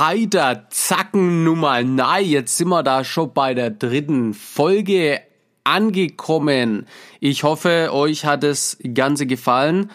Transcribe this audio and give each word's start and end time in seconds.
Heider 0.00 0.66
Zacken 0.70 1.44
Nummer. 1.44 1.82
Nein, 1.82 2.24
jetzt 2.24 2.56
sind 2.56 2.68
wir 2.68 2.82
da 2.82 3.04
schon 3.04 3.34
bei 3.34 3.52
der 3.52 3.68
dritten 3.68 4.32
Folge 4.32 5.20
angekommen. 5.62 6.86
Ich 7.20 7.42
hoffe, 7.42 7.90
euch 7.92 8.24
hat 8.24 8.42
das 8.42 8.78
Ganze 8.94 9.26
gefallen. 9.26 9.90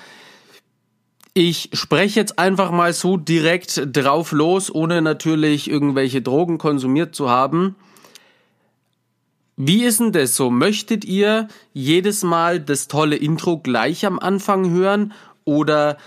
Ich 1.34 1.72
spreche 1.74 2.20
jetzt 2.20 2.38
einfach 2.38 2.70
mal 2.70 2.94
so 2.94 3.18
direkt 3.18 3.82
drauf 3.98 4.32
los, 4.32 4.74
ohne 4.74 5.02
natürlich 5.02 5.68
irgendwelche 5.68 6.22
Drogen 6.22 6.60
konsumiert 6.60 7.16
zu 7.16 7.32
haben. 7.32 7.76
Wie 9.58 9.86
ist 9.86 10.02
denn 10.02 10.12
das 10.12 10.36
so? 10.36 10.52
Möchtet 10.52 11.04
ihr 11.04 11.48
jedes 11.74 12.22
Mal 12.22 12.60
das 12.60 12.88
tolle 12.88 13.16
Intro 13.16 13.58
gleich 13.58 14.06
am 14.06 14.20
Anfang 14.20 14.70
hören 14.70 15.14
oder 15.46 15.98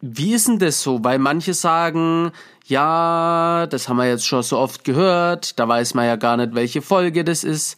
wie 0.00 0.34
ist 0.34 0.48
denn 0.48 0.58
das 0.58 0.82
so? 0.82 1.04
Weil 1.04 1.18
manche 1.18 1.52
sagen, 1.52 2.32
ja, 2.68 3.66
das 3.70 3.88
haben 3.88 3.98
wir 3.98 4.08
jetzt 4.08 4.26
schon 4.26 4.42
so 4.42 4.58
oft 4.58 4.82
gehört, 4.82 5.58
da 5.58 5.68
weiß 5.68 5.94
man 5.94 6.06
ja 6.06 6.16
gar 6.16 6.36
nicht, 6.36 6.54
welche 6.54 6.82
Folge 6.82 7.22
das 7.22 7.44
ist. 7.44 7.76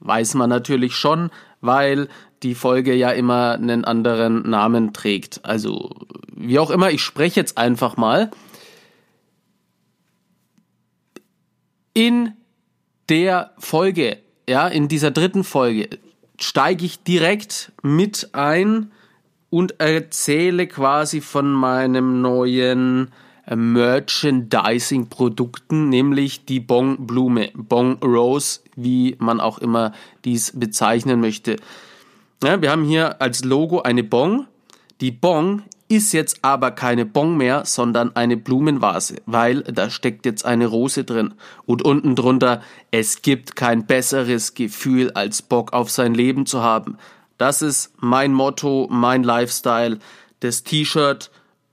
Weiß 0.00 0.34
man 0.34 0.48
natürlich 0.48 0.94
schon, 0.94 1.30
weil 1.60 2.08
die 2.44 2.54
Folge 2.54 2.94
ja 2.94 3.10
immer 3.10 3.54
einen 3.54 3.84
anderen 3.84 4.48
Namen 4.48 4.92
trägt. 4.92 5.44
Also, 5.44 5.90
wie 6.32 6.60
auch 6.60 6.70
immer, 6.70 6.90
ich 6.92 7.02
spreche 7.02 7.40
jetzt 7.40 7.58
einfach 7.58 7.96
mal. 7.96 8.30
In 11.94 12.34
der 13.08 13.50
Folge, 13.58 14.18
ja, 14.48 14.68
in 14.68 14.86
dieser 14.86 15.10
dritten 15.10 15.42
Folge, 15.42 15.88
steige 16.38 16.84
ich 16.84 17.02
direkt 17.02 17.72
mit 17.82 18.30
ein 18.34 18.92
und 19.50 19.80
erzähle 19.80 20.68
quasi 20.68 21.20
von 21.20 21.50
meinem 21.50 22.20
neuen 22.20 23.10
Merchandising-Produkten, 23.54 25.88
nämlich 25.88 26.44
die 26.44 26.60
Bong-Blume, 26.60 27.50
Bong-Rose, 27.54 28.60
wie 28.76 29.16
man 29.18 29.40
auch 29.40 29.58
immer 29.58 29.92
dies 30.24 30.52
bezeichnen 30.54 31.20
möchte. 31.20 31.56
Ja, 32.42 32.62
wir 32.62 32.70
haben 32.70 32.84
hier 32.84 33.20
als 33.20 33.44
Logo 33.44 33.82
eine 33.82 34.04
Bong. 34.04 34.46
Die 35.00 35.10
Bong 35.10 35.64
ist 35.88 36.12
jetzt 36.12 36.38
aber 36.42 36.70
keine 36.70 37.06
Bong 37.06 37.36
mehr, 37.36 37.64
sondern 37.64 38.14
eine 38.14 38.36
Blumenvase, 38.36 39.16
weil 39.26 39.62
da 39.62 39.90
steckt 39.90 40.26
jetzt 40.26 40.44
eine 40.44 40.66
Rose 40.66 41.04
drin. 41.04 41.34
Und 41.64 41.82
unten 41.82 42.14
drunter, 42.14 42.62
es 42.90 43.22
gibt 43.22 43.56
kein 43.56 43.86
besseres 43.86 44.54
Gefühl, 44.54 45.10
als 45.12 45.42
Bock 45.42 45.72
auf 45.72 45.90
sein 45.90 46.14
Leben 46.14 46.46
zu 46.46 46.62
haben. 46.62 46.98
Das 47.38 47.62
ist 47.62 47.92
mein 47.98 48.34
Motto, 48.34 48.86
mein 48.90 49.22
Lifestyle. 49.22 49.98
Das 50.40 50.62
T-Shirt 50.62 51.30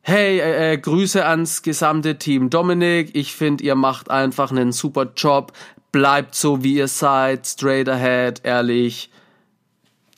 Hey, 0.00 0.40
äh, 0.40 0.72
äh, 0.72 0.78
Grüße 0.78 1.24
ans 1.24 1.62
gesamte 1.62 2.18
Team 2.18 2.50
Dominik. 2.50 3.14
Ich 3.14 3.36
finde, 3.36 3.62
ihr 3.62 3.76
macht 3.76 4.10
einfach 4.10 4.50
einen 4.50 4.72
super 4.72 5.12
Job. 5.16 5.52
Bleibt 5.92 6.34
so, 6.34 6.64
wie 6.64 6.74
ihr 6.74 6.88
seid. 6.88 7.46
Straight 7.46 7.88
ahead, 7.88 8.40
ehrlich. 8.42 9.10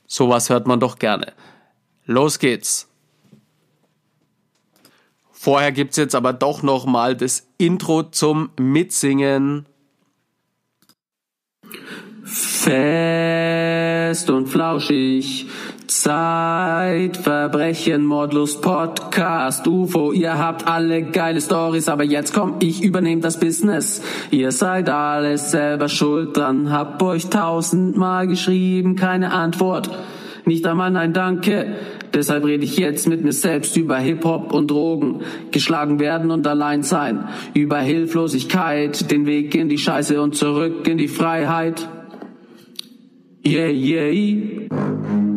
Sowas 0.07 0.49
hört 0.49 0.65
man 0.65 0.79
doch 0.79 0.97
gerne. 0.97 1.33
Los 2.07 2.39
geht's. 2.39 2.88
Vorher 5.41 5.71
gibt's 5.71 5.95
jetzt 5.95 6.15
aber 6.15 6.33
doch 6.33 6.63
noch 6.63 6.85
mal 6.85 7.15
das 7.15 7.47
Intro 7.57 8.03
zum 8.03 8.49
Mitsingen. 8.59 9.65
Fest 12.25 14.29
und 14.29 14.47
flauschig. 14.47 15.47
Zeitverbrechen, 15.87 18.05
Mordlust, 18.05 18.61
Podcast, 18.61 19.65
UFO, 19.65 20.11
ihr 20.11 20.37
habt 20.37 20.67
alle 20.67 21.03
geile 21.03 21.39
Stories, 21.39 21.87
aber 21.87 22.03
jetzt 22.03 22.33
komm, 22.33 22.57
ich 22.59 22.83
übernehme 22.83 23.21
das 23.21 23.39
Business. 23.39 24.01
Ihr 24.31 24.51
seid 24.51 24.89
alles 24.89 25.51
selber 25.51 25.87
schuld 25.87 26.35
dran, 26.35 26.69
hab 26.69 27.01
euch 27.01 27.29
tausendmal 27.29 28.27
geschrieben, 28.27 28.97
keine 28.97 29.31
Antwort. 29.31 29.89
Nicht 30.49 30.65
einmal 30.65 30.97
ein 30.97 31.13
Danke. 31.13 31.75
Deshalb 32.11 32.43
rede 32.43 32.63
ich 32.63 32.75
jetzt 32.75 33.07
mit 33.07 33.23
mir 33.23 33.33
selbst 33.33 33.77
über 33.77 33.99
Hip-Hop 33.99 34.51
und 34.51 34.71
Drogen, 34.71 35.21
geschlagen 35.51 35.99
werden 35.99 36.31
und 36.31 36.47
allein 36.47 36.81
sein, 36.81 37.29
über 37.53 37.77
Hilflosigkeit, 37.77 39.11
den 39.11 39.27
Weg 39.27 39.53
in 39.53 39.69
die 39.69 39.77
Scheiße 39.77 40.19
und 40.19 40.33
zurück 40.33 40.87
in 40.87 40.97
die 40.97 41.07
Freiheit. 41.07 41.87
Yeah, 43.45 43.69
yeah. 43.69 45.28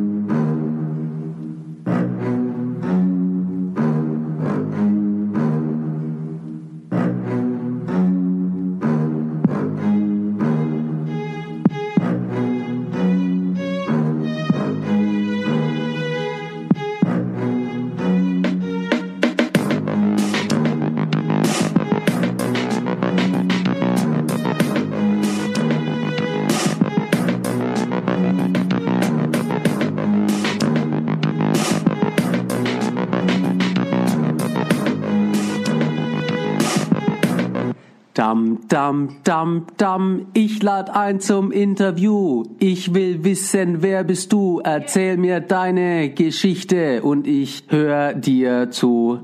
Dam, 38.93 39.09
dam, 39.25 39.67
dam, 39.79 40.27
ich 40.35 40.63
lad 40.63 40.91
ein 40.91 41.19
zum 41.19 41.51
Interview. 41.51 42.43
Ich 42.59 42.93
will 42.93 43.25
wissen, 43.25 43.81
wer 43.81 44.05
bist 44.05 44.35
du? 44.35 44.61
Erzähl 44.63 45.17
mir 45.17 45.41
deine 45.41 46.11
Geschichte 46.11 47.01
und 47.03 47.27
ich 47.27 47.65
höre 47.71 48.13
dir 48.13 48.71
zu. 48.71 49.21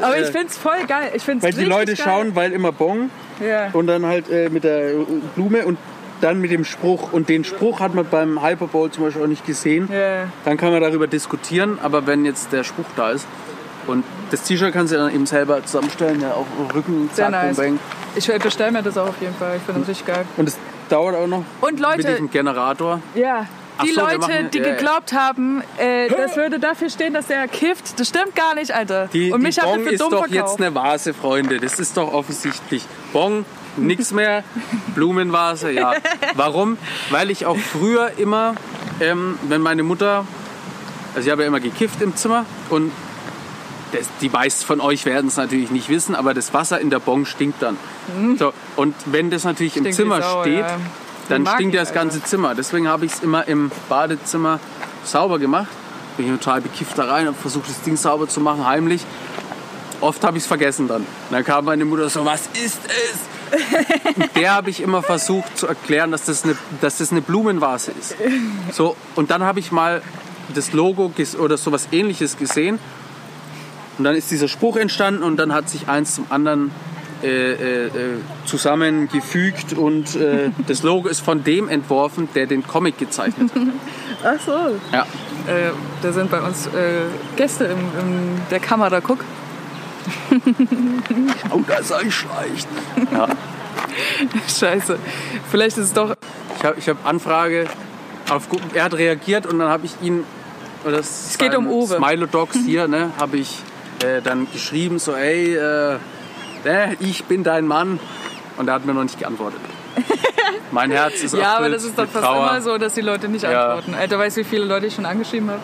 Aber 0.00 0.18
ich 0.18 0.28
find's 0.28 0.56
voll 0.56 0.86
geil. 0.88 1.10
Ich 1.14 1.22
find's 1.22 1.44
Weil 1.44 1.52
die 1.52 1.64
Leute 1.66 1.92
geil. 1.92 2.04
schauen, 2.06 2.34
weil 2.36 2.52
immer 2.52 2.72
Bon 2.72 3.10
Ja. 3.46 3.68
und 3.74 3.86
dann 3.86 4.06
halt 4.06 4.30
äh, 4.30 4.48
mit 4.48 4.64
der 4.64 4.92
Blume 5.34 5.66
und 5.66 5.76
dann 6.22 6.40
mit 6.40 6.50
dem 6.50 6.64
Spruch. 6.64 7.12
Und 7.12 7.28
den 7.28 7.44
Spruch 7.44 7.80
hat 7.80 7.94
man 7.94 8.06
beim 8.10 8.42
Hyper 8.42 8.68
Bowl 8.68 8.90
zum 8.90 9.04
Beispiel 9.04 9.24
auch 9.24 9.28
nicht 9.28 9.44
gesehen. 9.44 9.90
Ja. 9.92 10.28
Dann 10.46 10.56
kann 10.56 10.72
man 10.72 10.80
darüber 10.80 11.06
diskutieren, 11.06 11.78
aber 11.82 12.06
wenn 12.06 12.24
jetzt 12.24 12.50
der 12.50 12.64
Spruch 12.64 12.86
da 12.96 13.10
ist 13.10 13.26
und 13.86 14.04
das 14.30 14.42
T-Shirt 14.42 14.72
kannst 14.72 14.92
du 14.92 14.96
dann 14.96 15.14
eben 15.14 15.26
selber 15.26 15.64
zusammenstellen, 15.64 16.20
ja, 16.20 16.32
auf 16.32 16.46
Rücken, 16.74 17.08
Sehr 17.12 17.30
zack, 17.30 17.42
nice. 17.44 17.56
bang. 17.56 17.78
Ich 18.16 18.26
bestelle 18.26 18.72
mir 18.72 18.82
das 18.82 18.96
auch 18.96 19.08
auf 19.08 19.20
jeden 19.20 19.34
Fall. 19.34 19.56
Ich 19.56 19.62
finde 19.62 19.80
das 19.80 19.88
richtig 19.90 20.06
geil. 20.06 20.24
Und 20.36 20.48
es 20.48 20.56
dauert 20.88 21.16
auch 21.16 21.26
noch. 21.26 21.44
Und 21.60 21.72
Mit 21.72 21.80
Leute, 21.80 22.08
diesem 22.08 22.30
Generator. 22.30 23.00
ja. 23.14 23.46
Die 23.82 23.90
so, 23.92 24.02
Leute, 24.02 24.18
machen- 24.18 24.50
die 24.54 24.58
ja, 24.58 24.70
geglaubt 24.76 25.12
haben, 25.12 25.60
äh, 25.78 26.08
das 26.08 26.36
würde 26.36 26.60
dafür 26.60 26.88
stehen, 26.90 27.12
dass 27.12 27.28
er 27.28 27.48
kifft, 27.48 27.98
das 27.98 28.06
stimmt 28.08 28.36
gar 28.36 28.54
nicht, 28.54 28.70
Alter. 28.72 29.08
Die, 29.12 29.32
Und 29.32 29.40
die 29.40 29.46
mich 29.48 29.58
er 29.58 29.64
Bong 29.64 29.84
ist 29.88 30.00
doch 30.00 30.10
verkauft. 30.10 30.30
jetzt 30.30 30.60
eine 30.60 30.72
Vase, 30.76 31.12
Freunde. 31.12 31.58
Das 31.58 31.80
ist 31.80 31.96
doch 31.96 32.12
offensichtlich. 32.14 32.84
Bong, 33.12 33.44
nix 33.76 34.12
mehr. 34.12 34.44
Blumenvase, 34.94 35.72
ja. 35.72 35.94
Warum? 36.34 36.78
Weil 37.10 37.32
ich 37.32 37.46
auch 37.46 37.56
früher 37.58 38.12
immer, 38.16 38.54
ähm, 39.00 39.40
wenn 39.48 39.60
meine 39.60 39.82
Mutter, 39.82 40.24
also 41.16 41.26
ich 41.26 41.32
habe 41.32 41.42
ja 41.42 41.48
immer 41.48 41.58
gekifft 41.58 42.00
im 42.00 42.14
Zimmer 42.14 42.46
und 42.70 42.92
das, 43.94 44.08
die 44.20 44.28
meisten 44.28 44.64
von 44.64 44.80
euch 44.80 45.06
werden 45.06 45.28
es 45.28 45.36
natürlich 45.36 45.70
nicht 45.70 45.88
wissen, 45.88 46.14
aber 46.14 46.34
das 46.34 46.52
Wasser 46.52 46.80
in 46.80 46.90
der 46.90 46.98
Bong 46.98 47.26
stinkt 47.26 47.62
dann. 47.62 47.76
So, 48.38 48.52
und 48.76 48.94
wenn 49.06 49.30
das 49.30 49.44
natürlich 49.44 49.76
im 49.76 49.84
Mhm. 49.84 49.92
Stinkt 49.92 49.98
wie 49.98 50.02
Zimmer 50.02 50.22
Sau, 50.22 50.42
steht, 50.42 50.58
ja. 50.60 50.76
dann 51.28 51.46
stinkt 51.46 51.74
das 51.76 51.92
ganze 51.92 52.22
Zimmer. 52.22 52.54
Deswegen 52.54 52.88
habe 52.88 53.06
ich 53.06 53.12
es 53.12 53.20
immer 53.20 53.46
im 53.46 53.70
Badezimmer 53.88 54.60
sauber 55.04 55.38
gemacht. 55.38 55.68
Bin 56.16 56.26
ich 56.26 56.40
total 56.40 56.60
bekifft 56.60 56.98
da 56.98 57.04
rein 57.04 57.28
und 57.28 57.36
versucht 57.36 57.68
das 57.68 57.82
Ding 57.82 57.96
sauber 57.96 58.28
zu 58.28 58.40
machen, 58.40 58.66
heimlich. 58.66 59.04
Oft 60.00 60.22
habe 60.24 60.36
ich 60.36 60.44
es 60.44 60.46
vergessen 60.46 60.88
dann. 60.88 61.02
Und 61.02 61.06
dann 61.30 61.44
kam 61.44 61.64
meine 61.64 61.84
Mutter 61.84 62.08
so, 62.08 62.24
was 62.24 62.42
ist 62.52 62.80
es? 62.86 63.18
Und 64.16 64.36
der 64.36 64.54
habe 64.54 64.70
ich 64.70 64.80
immer 64.80 65.02
versucht 65.02 65.56
zu 65.56 65.66
erklären, 65.68 66.10
dass 66.10 66.24
das 66.24 66.44
eine, 66.44 66.56
dass 66.80 66.98
das 66.98 67.12
eine 67.12 67.22
Blumenvase 67.22 67.92
ist. 67.92 68.16
So, 68.72 68.96
und 69.14 69.30
dann 69.30 69.44
habe 69.44 69.60
ich 69.60 69.70
mal 69.70 70.02
das 70.54 70.72
Logo 70.72 71.12
oder 71.38 71.56
sowas 71.56 71.88
ähnliches 71.92 72.36
gesehen. 72.36 72.80
Und 73.98 74.04
dann 74.04 74.14
ist 74.16 74.30
dieser 74.30 74.48
Spruch 74.48 74.76
entstanden 74.76 75.22
und 75.22 75.36
dann 75.36 75.52
hat 75.52 75.68
sich 75.68 75.88
eins 75.88 76.14
zum 76.14 76.26
anderen 76.30 76.70
äh, 77.24 77.52
äh, 77.52 77.86
äh, 77.86 77.90
zusammengefügt 78.44 79.72
und 79.72 80.14
äh, 80.14 80.50
das 80.66 80.82
Logo 80.82 81.08
ist 81.08 81.20
von 81.20 81.42
dem 81.42 81.68
entworfen, 81.68 82.28
der 82.34 82.46
den 82.46 82.66
Comic 82.66 82.98
gezeichnet 82.98 83.50
hat. 83.54 83.62
Ach 84.24 84.40
so. 84.44 84.52
Ja. 84.92 85.02
Äh, 85.46 85.70
da 86.02 86.12
sind 86.12 86.30
bei 86.30 86.42
uns 86.42 86.66
äh, 86.66 87.04
Gäste 87.36 87.64
in, 87.64 87.78
in 87.78 88.40
der 88.50 88.60
Kamera. 88.60 89.00
Guck. 89.00 89.20
Oh, 91.50 91.60
da 91.66 91.76
ist 91.76 91.92
ein 91.92 92.10
Schleicht. 92.10 92.68
Ja. 93.10 93.28
Scheiße. 94.48 94.98
Vielleicht 95.50 95.78
ist 95.78 95.84
es 95.84 95.92
doch. 95.92 96.14
Ich 96.58 96.64
habe 96.64 96.76
ich 96.78 96.88
hab 96.88 97.06
Anfrage, 97.06 97.66
auf, 98.28 98.48
er 98.74 98.84
hat 98.84 98.94
reagiert 98.94 99.46
und 99.46 99.58
dann 99.58 99.68
habe 99.68 99.86
ich 99.86 99.92
ihn, 100.02 100.24
oder 100.84 100.98
es 100.98 101.36
geht 101.38 101.54
um 101.54 101.68
Uwe. 101.68 101.96
Smilodogs 101.96 102.58
hier, 102.66 102.88
ne, 102.88 103.10
habe 103.18 103.38
ich 103.38 103.62
äh, 104.04 104.22
dann 104.22 104.46
geschrieben, 104.52 104.98
so, 104.98 105.12
ey, 105.14 105.54
äh, 105.56 105.96
ne, 106.64 106.96
ich 107.00 107.24
bin 107.24 107.42
dein 107.44 107.66
Mann. 107.66 107.98
Und 108.56 108.68
er 108.68 108.74
hat 108.74 108.84
mir 108.86 108.94
noch 108.94 109.02
nicht 109.02 109.18
geantwortet. 109.18 109.60
mein 110.70 110.90
Herz 110.90 111.22
ist 111.22 111.34
Ja, 111.34 111.56
aber 111.56 111.70
das 111.70 111.84
ist 111.84 111.98
doch 111.98 112.06
fast 112.06 112.24
Trauer. 112.24 112.48
immer 112.50 112.60
so, 112.62 112.78
dass 112.78 112.94
die 112.94 113.00
Leute 113.00 113.28
nicht 113.28 113.42
Ja. 113.42 113.66
antworten. 113.74 113.94
Alter, 113.94 114.18
weißt 114.18 114.36
du, 114.36 114.40
wie 114.42 114.44
viele 114.44 114.64
Leute 114.64 114.86
ich 114.86 114.94
schon 114.94 115.06
angeschrieben 115.06 115.50
habe? 115.50 115.60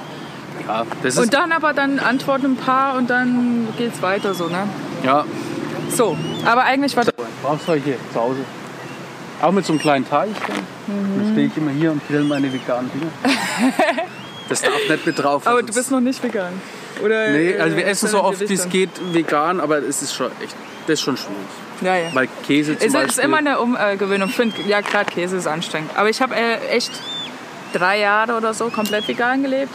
Ja, 0.67 0.85
das 1.03 1.15
ist, 1.15 1.21
Und 1.21 1.35
dann 1.35 1.53
aber 1.53 1.73
dann 1.73 1.99
antworten 1.99 2.47
ein 2.53 2.57
paar 2.57 2.97
und 2.97 3.09
dann 3.11 3.69
geht's 3.79 4.03
weiter 4.03 4.35
so, 4.35 4.47
ne? 4.49 4.69
ja, 5.05 5.25
So, 5.89 6.17
aber 6.45 6.63
eigentlich 6.65 6.97
war 6.97 7.05
brauchst 7.43 7.67
du 7.69 7.73
hier 7.75 7.97
zu 8.13 8.21
Hause. 8.21 8.41
Auch 9.41 9.53
mit 9.53 9.65
so 9.65 9.73
einem 9.73 9.81
kleinen 9.81 10.09
Teich. 10.09 10.31
Dann, 10.47 10.57
dann 11.17 11.33
stehe 11.33 11.47
ich 11.47 11.57
immer 11.57 11.71
hier 11.71 11.93
und 11.93 12.07
grill 12.09 12.25
meine 12.25 12.53
veganen 12.53 12.91
Dinge. 12.93 13.11
Das 14.49 14.63
darf 14.63 14.73
nicht 14.89 15.07
mit 15.07 15.17
drauf. 15.17 15.47
Aber 15.47 15.63
du 15.63 15.73
bist 15.73 15.93
noch 15.93 16.01
nicht 16.01 16.21
vegan. 16.25 16.53
Oder, 17.05 17.31
Nee, 17.31 17.59
also 17.59 17.77
wir 17.77 17.87
äh, 17.87 17.91
essen 17.91 18.09
so 18.09 18.23
oft 18.23 18.41
wie 18.49 18.55
es 18.55 18.69
geht 18.69 18.91
vegan, 19.13 19.61
aber 19.61 19.79
es 19.79 20.03
ist 20.03 20.15
schon 20.15 20.27
echt, 20.43 20.55
das 20.87 20.95
ist 20.95 21.03
schon 21.03 21.17
schwierig. 21.17 21.37
Ja, 21.83 21.97
ja. 21.97 22.09
Weil 22.13 22.29
Käse 22.47 22.77
zum 22.77 22.87
Es 22.87 22.93
Beispiel. 22.93 23.11
ist 23.11 23.19
immer 23.19 23.39
eine 23.39 23.59
Umgewöhnung. 23.59 24.29
Ich 24.29 24.37
finde, 24.37 24.57
ja, 24.67 24.81
gerade 24.81 25.11
Käse 25.11 25.37
ist 25.37 25.47
anstrengend. 25.47 25.91
Aber 25.97 26.11
ich 26.11 26.21
habe 26.21 26.35
äh, 26.35 26.59
echt 26.69 26.93
drei 27.73 28.01
Jahre 28.01 28.37
oder 28.37 28.53
so 28.53 28.69
komplett 28.69 29.09
vegan 29.09 29.43
gelebt. 29.43 29.73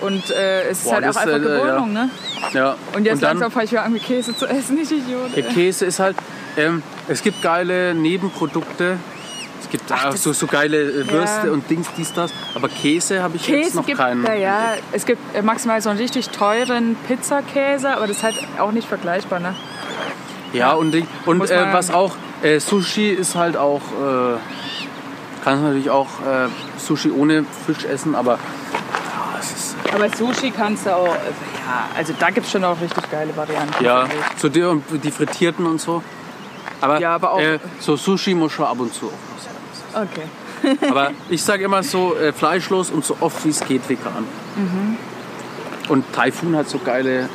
Und 0.00 0.30
äh, 0.30 0.62
es 0.68 0.78
ist 0.78 0.84
Boah, 0.84 0.94
halt 0.94 1.04
auch 1.04 1.16
einfach 1.16 1.36
äh, 1.36 1.40
Gewöhnung, 1.40 1.92
ne? 1.92 2.10
ja. 2.52 2.76
Und 2.94 3.04
jetzt 3.04 3.22
dann, 3.22 3.30
langsam 3.30 3.50
fange 3.50 3.64
ich 3.64 3.72
wieder 3.72 3.84
an, 3.84 3.98
Käse 4.00 4.36
zu 4.36 4.46
essen. 4.46 4.76
Ich 4.78 4.90
Idiot. 4.90 5.34
Der 5.34 5.44
Käse 5.44 5.86
ist 5.86 6.00
halt, 6.00 6.16
ähm, 6.56 6.82
es 7.08 7.22
gibt 7.22 7.40
geile 7.42 7.94
Nebenprodukte. 7.94 8.98
Es 9.66 9.70
gibt 9.72 9.90
das- 9.90 10.22
so, 10.22 10.32
so 10.32 10.46
geile 10.46 10.76
äh, 10.80 11.10
Würste 11.10 11.48
Ja. 11.48 11.52
und 11.52 11.68
Dings, 11.68 11.88
dies, 11.96 12.12
das. 12.12 12.30
Aber 12.54 12.68
Käse 12.68 13.20
habe 13.22 13.36
ich 13.36 13.46
jetzt 13.48 13.62
Käse 13.64 13.76
noch 13.78 13.86
gibt, 13.86 13.98
keinen. 13.98 14.24
ja, 14.24 14.34
ja, 14.34 14.58
es 14.92 15.04
gibt 15.06 15.20
äh, 15.34 15.42
maximal 15.42 15.80
so 15.82 15.90
einen 15.90 15.98
richtig 15.98 16.28
teuren 16.30 16.96
Pizzakäse, 17.08 17.90
aber 17.96 18.06
das 18.06 18.18
ist 18.18 18.22
halt 18.22 18.38
auch 18.58 18.70
nicht 18.70 18.86
vergleichbar, 18.88 19.40
ne? 19.40 19.54
Ja, 20.52 20.72
und, 20.72 20.94
und 21.26 21.50
äh, 21.50 21.66
was 21.72 21.90
auch, 21.92 22.12
äh, 22.42 22.60
Sushi 22.60 23.10
ist 23.10 23.34
halt 23.34 23.56
auch, 23.56 23.80
äh, 23.80 24.36
kannst 25.44 25.64
natürlich 25.64 25.90
auch 25.90 26.06
äh, 26.20 26.48
Sushi 26.78 27.10
ohne 27.10 27.44
Fisch 27.66 27.84
essen, 27.84 28.14
aber 28.14 28.38
ist, 29.40 29.74
Aber 29.92 30.08
Sushi 30.08 30.50
kannst 30.52 30.86
du 30.86 30.94
auch, 30.94 31.06
ja, 31.08 31.88
also 31.96 32.12
da 32.18 32.30
gibt 32.30 32.46
es 32.46 32.52
schon 32.52 32.62
auch 32.64 32.80
richtig 32.80 33.10
geile 33.10 33.36
Varianten. 33.36 33.84
ja, 33.84 34.06
so 34.36 34.48
die, 34.48 34.62
und 34.62 34.84
die 35.02 35.10
frittierten 35.10 35.66
und 35.66 35.80
so. 35.80 36.02
Aber, 36.80 37.00
Ja, 37.00 37.14
aber 37.14 37.32
auch- 37.32 37.40
äh, 37.40 37.58
so 37.80 37.96
Sushi 37.96 38.34
muss 38.34 38.52
schon 38.52 38.66
ab 38.66 38.78
und 38.78 38.94
zu 38.94 39.06
auch. 39.06 39.25
Okay. 39.96 40.76
Aber 40.90 41.10
ich 41.30 41.42
sage 41.42 41.64
immer 41.64 41.82
so 41.82 42.14
äh, 42.16 42.32
fleischlos 42.32 42.90
und 42.90 43.04
so 43.04 43.16
oft 43.20 43.44
wie 43.44 43.50
es 43.50 43.60
geht 43.64 43.88
vegan. 43.88 44.24
Mhm. 44.56 44.96
Und 45.88 46.12
Taifun 46.12 46.56
hat 46.56 46.68
so 46.68 46.78
geile 46.78 47.20
äh, 47.20 47.26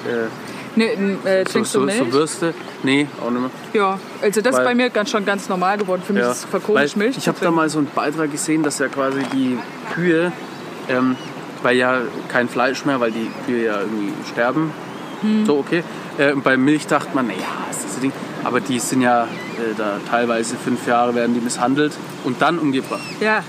Ne, 0.75 0.85
n- 0.93 1.17
äh, 1.25 1.43
so, 1.45 1.51
trinkst 1.51 1.75
du 1.75 1.79
so, 1.79 1.85
Milch? 1.85 1.97
so 1.97 2.11
Würste. 2.13 2.53
Nee, 2.83 3.05
auch 3.21 3.29
nicht 3.29 3.41
mehr. 3.41 3.49
Ja, 3.73 3.99
also 4.21 4.39
das 4.41 4.53
Weil- 4.55 4.61
ist 4.61 4.67
bei 4.67 4.75
mir 4.75 4.89
ganz, 4.89 5.09
schon 5.09 5.25
ganz 5.25 5.49
normal 5.49 5.77
geworden. 5.77 6.01
Für 6.05 6.13
mich 6.13 6.21
Ja. 6.23 6.31
ist 6.31 6.47
es 6.53 6.67
Weil 6.69 6.89
Milch 6.95 7.17
ich 7.17 7.27
habe 7.27 7.37
da 7.41 7.51
mal 7.51 7.67
so 7.69 7.79
einen 7.79 7.87
Beitrag 7.93 8.31
gesehen, 8.31 8.63
dass 8.63 8.79
ja 8.79 8.87
quasi 8.87 9.19
die 9.33 9.57
Kühe, 9.93 10.31
ähm, 10.87 11.17
weil 11.61 11.75
ja 11.75 11.99
kein 12.29 12.47
Fleisch 12.47 12.85
mehr, 12.85 12.99
weil 13.01 13.11
die 13.11 13.29
Kühe 13.45 13.65
ja 13.65 13.81
irgendwie 13.81 14.13
sterben. 14.31 14.71
Hm. 15.21 15.45
So, 15.45 15.57
okay. 15.57 15.83
Äh, 16.17 16.31
und 16.33 16.43
bei 16.43 16.55
Milch 16.55 16.87
dachte 16.87 17.09
man, 17.13 17.27
naja, 17.27 17.39
ist 17.69 17.83
das 17.83 17.99
Ding. 17.99 18.13
Aber 18.43 18.59
die 18.59 18.79
sind 18.79 19.01
ja 19.01 19.23
äh, 19.23 19.27
da 19.77 19.97
teilweise 20.09 20.55
fünf 20.55 20.87
Jahre 20.87 21.13
werden 21.15 21.33
die 21.35 21.41
misshandelt 21.41 21.93
und 22.23 22.41
dann 22.41 22.57
umgebracht. 22.59 23.01
Ja, 23.19 23.43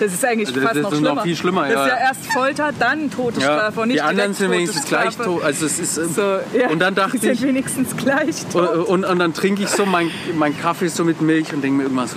das 0.00 0.12
ist 0.12 0.24
eigentlich 0.24 0.48
Also 0.48 0.60
fast 0.60 0.76
das 0.76 0.82
noch 0.84 0.92
ist 0.92 0.98
schlimmer. 0.98 1.14
noch 1.16 1.22
viel 1.24 1.36
schlimmer, 1.36 1.62
Das 1.62 1.70
ist 1.70 1.76
ja. 1.76 1.86
ja 1.88 1.96
erst 1.98 2.26
Folter, 2.32 2.70
dann 2.78 3.10
Todesstrafe 3.10 3.80
und 3.80 3.88
nicht 3.88 3.98
die 3.98 4.02
anderen 4.02 4.32
sind 4.32 4.50
wenigstens 4.50 4.84
gleich 4.86 5.16
tot. 5.16 5.42
Also 5.42 5.66
es 5.66 5.78
ist, 5.78 5.98
ähm, 5.98 6.12
So, 6.14 6.22
ja, 6.56 6.68
und 6.70 6.78
dann 6.78 6.94
die 6.94 7.00
dachte 7.00 7.18
sind 7.18 7.32
ich, 7.32 7.42
wenigstens 7.42 7.96
gleich 7.96 8.44
und, 8.44 8.52
tot. 8.52 8.88
und, 8.88 9.04
und 9.04 9.18
dann 9.18 9.34
trinke 9.34 9.62
ich 9.64 9.68
so 9.68 9.84
mein, 9.86 10.10
mein 10.36 10.56
Kaffee 10.58 10.88
so 10.88 11.04
mit 11.04 11.20
Milch 11.20 11.52
und 11.52 11.62
denke 11.62 11.76
mir 11.78 11.82
irgendwann 11.84 12.06
so, 12.08 12.16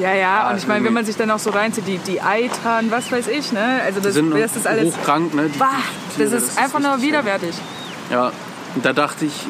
Ja, 0.00 0.12
ja, 0.12 0.50
und 0.50 0.56
ich 0.58 0.66
meine, 0.66 0.84
wenn 0.84 0.92
man 0.92 1.04
sich 1.06 1.16
dann 1.16 1.30
auch 1.30 1.38
so 1.38 1.50
reinzieht, 1.50 1.86
die, 1.86 1.98
die 1.98 2.20
Eitern, 2.20 2.90
was 2.90 3.10
weiß 3.12 3.28
ich, 3.28 3.52
ne? 3.52 3.80
Also 3.86 4.00
die 4.00 4.04
das, 4.06 4.14
sind 4.14 4.30
das 4.32 4.56
ist 4.56 4.66
alles... 4.66 4.96
hochkrank. 4.96 5.34
Ne? 5.34 5.48
Die, 5.54 5.58
Bah, 5.58 5.68
die 6.16 6.22
das 6.22 6.30
Tiere, 6.30 6.42
ist 6.42 6.58
einfach 6.58 6.80
nur 6.80 7.00
widerwärtig. 7.00 7.54
Ja, 8.10 8.32
und 8.74 8.84
da 8.84 8.92
dachte 8.92 9.24
ich, 9.24 9.46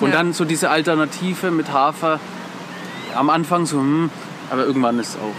und 0.00 0.10
Ja. 0.10 0.16
dann 0.16 0.32
so 0.32 0.44
diese 0.44 0.70
Alternative 0.70 1.50
mit 1.50 1.72
Hafer, 1.72 2.18
am 3.14 3.30
Anfang 3.30 3.66
so, 3.66 3.78
hm, 3.78 4.10
aber 4.50 4.64
irgendwann 4.64 4.98
ist 4.98 5.16
auch 5.16 5.34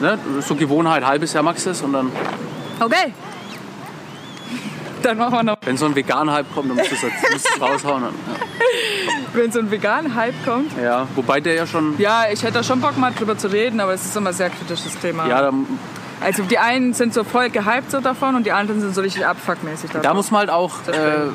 so, 0.00 0.04
ne, 0.06 0.18
so 0.40 0.54
Gewohnheit, 0.54 1.04
halbes 1.06 1.32
Jahr 1.32 1.42
max 1.42 1.66
es 1.66 1.82
und 1.82 1.92
dann, 1.92 2.10
Okay. 2.80 3.12
Dann 5.02 5.16
machen 5.16 5.32
wir 5.32 5.42
noch, 5.42 5.56
wenn 5.64 5.76
so 5.78 5.86
ein 5.86 5.94
Vegan-Hype 5.96 6.54
kommt, 6.54 6.68
dann 6.70 6.76
musst 6.76 6.90
du 6.90 6.94
es 6.94 7.00
du 7.00 7.06
es 7.36 7.60
raushauen. 7.60 8.02
Dann, 8.04 8.14
wenn 9.32 9.50
so 9.52 9.60
ein 9.60 9.70
veganer 9.70 10.14
Hype 10.14 10.34
kommt. 10.44 10.76
ja. 10.76 10.82
ja, 10.82 11.06
wobei 11.14 11.40
der 11.40 11.54
ja 11.54 11.66
schon, 11.66 11.94
Ja, 11.98 12.24
ich 12.30 12.42
hätte 12.42 12.54
da 12.54 12.62
schon 12.62 12.80
Bock 12.80 12.98
mal 12.98 13.12
drüber 13.12 13.38
zu 13.38 13.48
reden, 13.48 13.80
aber 13.80 13.94
es 13.94 14.04
ist 14.04 14.14
immer 14.16 14.30
ein 14.30 14.34
sehr 14.34 14.50
kritisches 14.50 14.98
Thema. 14.98 15.26
ja, 15.26 15.40
da, 15.42 15.52
Also 16.20 16.42
die 16.42 16.58
einen 16.58 16.92
sind 16.94 17.14
so 17.14 17.24
voll 17.24 17.48
gehypt 17.48 17.90
so 17.90 18.00
davon 18.00 18.34
und 18.34 18.44
die 18.44 18.52
anderen 18.52 18.80
sind 18.80 18.94
so 18.94 19.00
richtig 19.00 19.24
abfuckmäßig 19.26 19.90
davon. 19.90 20.02
da 20.02 20.12
muss 20.14 20.30
man 20.30 20.40
halt 20.40 20.50
auch, 20.50 20.72
äh. 20.88 21.28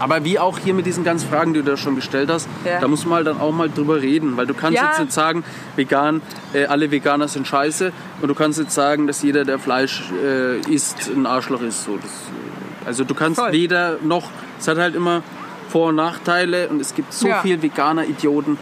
Aber 0.00 0.24
wie 0.24 0.38
auch 0.38 0.58
hier 0.58 0.74
mit 0.74 0.86
diesen 0.86 1.04
ganzen 1.04 1.28
Fragen, 1.28 1.54
die 1.54 1.60
du 1.62 1.70
da 1.70 1.76
schon 1.76 1.94
gestellt 1.94 2.30
hast, 2.30 2.48
Ja. 2.64 2.80
da 2.80 2.88
muss 2.88 3.04
man 3.06 3.16
halt 3.16 3.26
dann 3.28 3.40
auch 3.40 3.52
mal 3.52 3.70
drüber 3.70 4.00
reden, 4.02 4.36
weil 4.36 4.46
du 4.46 4.54
kannst 4.54 4.76
Ja. 4.78 4.88
jetzt 4.88 4.98
nicht 5.00 5.12
sagen, 5.12 5.44
vegan, 5.76 6.22
äh, 6.52 6.64
alle 6.66 6.90
Veganer 6.90 7.28
sind 7.28 7.46
scheiße 7.46 7.92
und 8.20 8.28
du 8.28 8.34
kannst 8.34 8.58
jetzt 8.58 8.74
sagen, 8.74 9.06
dass 9.06 9.22
jeder, 9.22 9.44
der 9.44 9.58
Fleisch 9.58 10.02
äh, 10.24 10.58
isst, 10.72 11.08
ein 11.14 11.26
Arschloch 11.26 11.62
ist. 11.62 11.84
So, 11.84 11.96
das, 11.96 12.06
äh, 12.10 12.86
also 12.86 13.04
du 13.04 13.14
kannst 13.14 13.38
Voll. 13.40 13.52
weder 13.52 13.98
noch, 14.02 14.28
es 14.58 14.66
hat 14.66 14.78
halt 14.78 14.94
immer 14.96 15.22
Vor- 15.68 15.90
und 15.90 15.96
Nachteile 15.96 16.68
und 16.68 16.80
es 16.80 16.94
gibt 16.94 17.12
so 17.12 17.28
Ja. 17.28 17.42
viel 17.42 17.62
Veganer-Idioten, 17.62 18.58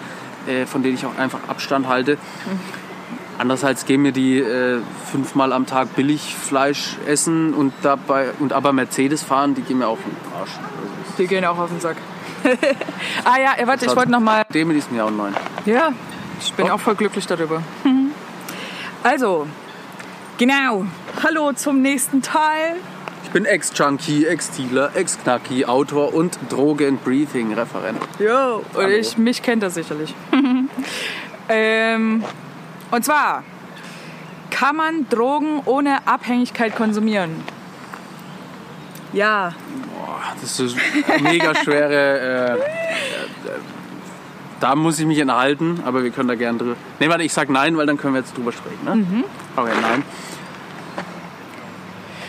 äh, 0.47 0.67
von 0.67 0.83
denen 0.83 0.97
ich 0.97 1.07
auch 1.07 1.17
einfach 1.17 1.39
Abstand 1.49 1.89
halte. 1.89 2.12
Mhm. 2.17 2.19
Andererseits 3.41 3.87
gehen 3.87 4.03
mir 4.03 4.11
die 4.11 4.41
äh, 4.41 4.81
fünfmal 5.12 5.53
am 5.53 5.65
Tag 5.65 5.95
Billigfleisch 5.95 6.97
essen 7.07 7.55
und 7.55 7.73
dabei 7.83 8.31
und 8.41 8.53
aber 8.53 8.73
Mercedes 8.73 9.23
fahren, 9.23 9.55
die 9.55 9.62
gehen 9.62 9.79
mir 9.79 9.87
auch 9.87 9.99
in 10.05 10.11
den 10.11 10.41
Arsch. 10.41 10.51
Die 11.19 11.27
gehen 11.27 11.45
auch 11.45 11.59
auf 11.59 11.71
den 11.71 11.81
Sack. 11.81 11.97
ah 13.25 13.39
ja, 13.39 13.67
warte, 13.67 13.87
ich 13.87 13.97
wollte 13.97 14.11
noch 14.13 14.21
mal... 14.21 14.45
Dem 14.55 14.69
mit 14.69 14.77
diesem 14.77 14.97
Jahr 14.97 15.09
und 15.09 15.17
neun. 15.17 15.35
Ja, 15.67 15.93
ich 16.41 16.53
bin 16.55 16.67
Oh. 16.71 16.75
auch 16.75 16.81
voll 16.81 16.95
glücklich 16.95 17.27
darüber. 17.27 17.63
Also, 19.03 19.47
genau. 20.39 20.85
Hallo 21.23 21.53
zum 21.53 21.83
nächsten 21.83 22.23
Teil. 22.23 22.77
Ich 23.25 23.31
bin 23.31 23.45
Ex-Junkie, 23.45 24.27
Ex-Dealer, 24.27 24.95
Ex-Knacki, 24.95 25.67
Autor 25.67 26.15
und 26.15 26.39
Drogen-Briefing-Referent. 26.51 27.99
Jo, 28.19 28.63
und 28.73 28.77
Hallo. 28.77 28.89
ich, 28.89 29.19
mich 29.19 29.43
kennt 29.43 29.63
er 29.63 29.71
sicherlich. 29.71 30.15
ähm, 31.49 32.25
und 32.91 33.05
zwar, 33.05 33.43
kann 34.51 34.77
man 34.77 35.09
Drogen 35.11 35.61
ohne 35.65 36.07
Abhängigkeit 36.07 36.75
konsumieren? 36.77 37.43
Ja. 39.12 39.55
Boah, 39.95 40.21
das 40.41 40.61
ist 40.61 40.77
eine 41.09 41.23
mega 41.23 41.55
schwere. 41.55 41.93
Äh, 41.93 42.55
äh, 42.55 42.59
da 44.61 44.75
muss 44.75 44.99
ich 44.99 45.07
mich 45.07 45.19
enthalten, 45.19 45.81
aber 45.85 46.03
wir 46.03 46.11
können 46.11 46.29
da 46.29 46.35
gerne 46.35 46.59
drüber. 46.59 46.77
Ne, 46.99 47.09
warte, 47.09 47.23
ich 47.23 47.33
sag 47.33 47.49
nein, 47.49 47.77
weil 47.77 47.87
dann 47.87 47.97
können 47.97 48.15
wir 48.15 48.21
jetzt 48.21 48.37
drüber 48.37 48.53
sprechen. 48.53 48.85
Ne? 48.85 49.25
Okay, 49.57 49.73
nein. 49.81 50.03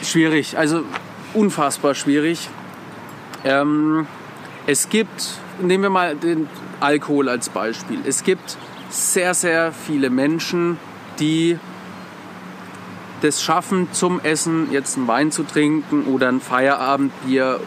Schwierig, 0.04 0.58
also 0.58 0.84
unfassbar 1.34 1.96
schwierig. 1.96 2.50
Ähm, 3.44 4.08
es 4.68 4.90
gibt, 4.90 5.40
nehmen 5.62 5.84
wir 5.84 5.90
mal 5.90 6.16
den 6.16 6.48
Alkohol 6.80 7.30
als 7.30 7.50
Beispiel. 7.50 8.00
Es 8.06 8.24
gibt 8.24 8.58
sehr, 8.90 9.34
sehr 9.34 9.72
viele 9.72 10.10
Menschen, 10.10 10.78
die 11.20 11.60
das 13.22 13.42
schaffen, 13.42 13.88
zum 13.92 14.20
Essen 14.22 14.72
jetzt 14.72 14.98
einen 14.98 15.08
Wein 15.08 15.32
zu 15.32 15.44
trinken 15.44 16.06
oder 16.06 16.30
ein 16.30 16.42
Feierabendbier. 16.42 17.60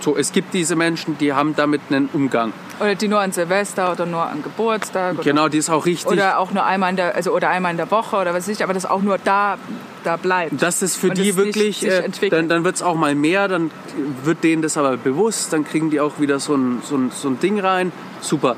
So, 0.00 0.16
es 0.16 0.32
gibt 0.32 0.52
diese 0.54 0.76
Menschen, 0.76 1.16
die 1.18 1.32
haben 1.32 1.56
damit 1.56 1.80
einen 1.90 2.08
Umgang. 2.12 2.52
Oder 2.78 2.94
die 2.94 3.08
nur 3.08 3.20
an 3.20 3.32
Silvester 3.32 3.92
oder 3.92 4.04
nur 4.04 4.22
an 4.22 4.42
Geburtstag. 4.42 5.14
Oder, 5.14 5.22
Genau, 5.24 5.48
die 5.48 5.56
ist 5.58 5.70
auch 5.70 5.86
richtig. 5.86 6.12
oder 6.12 6.38
auch 6.38 6.52
nur 6.52 6.64
einmal 6.64 6.90
in 6.90 6.96
der, 6.96 7.14
also 7.14 7.32
oder 7.34 7.48
einmal 7.48 7.70
in 7.70 7.78
der 7.78 7.90
Woche 7.90 8.16
oder 8.16 8.34
was 8.34 8.46
weiß 8.46 8.48
ich, 8.48 8.62
aber 8.62 8.74
das 8.74 8.84
auch 8.84 9.00
nur 9.00 9.16
da, 9.16 9.56
da 10.04 10.16
bleibt. 10.16 10.60
dass 10.62 10.80
das 10.80 10.94
für 10.94 11.08
Und 11.08 11.16
die 11.16 11.22
nicht 11.22 11.36
wirklich, 11.36 11.78
sich 11.78 11.88
äh, 11.90 12.00
entwickelt. 12.00 12.32
dann, 12.34 12.48
dann 12.50 12.64
wird 12.64 12.76
es 12.76 12.82
auch 12.82 12.94
mal 12.94 13.14
mehr, 13.14 13.48
dann 13.48 13.70
wird 14.24 14.44
denen 14.44 14.60
das 14.60 14.76
aber 14.76 14.98
bewusst, 14.98 15.54
dann 15.54 15.64
kriegen 15.64 15.88
die 15.90 16.00
auch 16.00 16.20
wieder 16.20 16.38
so 16.38 16.54
ein, 16.54 16.82
so 16.84 16.96
ein, 16.96 17.10
so 17.10 17.28
ein 17.28 17.40
Ding 17.40 17.58
rein. 17.58 17.90
Super, 18.20 18.56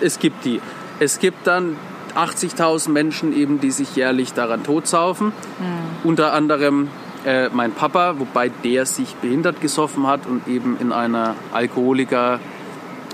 es 0.00 0.18
gibt 0.18 0.46
die. 0.46 0.62
Es 0.98 1.18
gibt 1.18 1.46
dann 1.46 1.76
80.000 2.16 2.90
Menschen 2.90 3.36
eben, 3.36 3.60
die 3.60 3.70
sich 3.70 3.96
jährlich 3.96 4.32
daran 4.32 4.64
totsaufen. 4.64 5.32
Hm. 5.58 5.64
Unter 6.04 6.32
anderem 6.32 6.88
äh, 7.24 7.48
mein 7.52 7.72
Papa, 7.72 8.18
wobei 8.18 8.48
der 8.48 8.86
sich 8.86 9.14
behindert 9.16 9.60
gesoffen 9.60 10.06
hat 10.06 10.26
und 10.26 10.46
eben 10.48 10.76
in 10.80 10.92
einer 10.92 11.34
Alkoholiker 11.52 12.40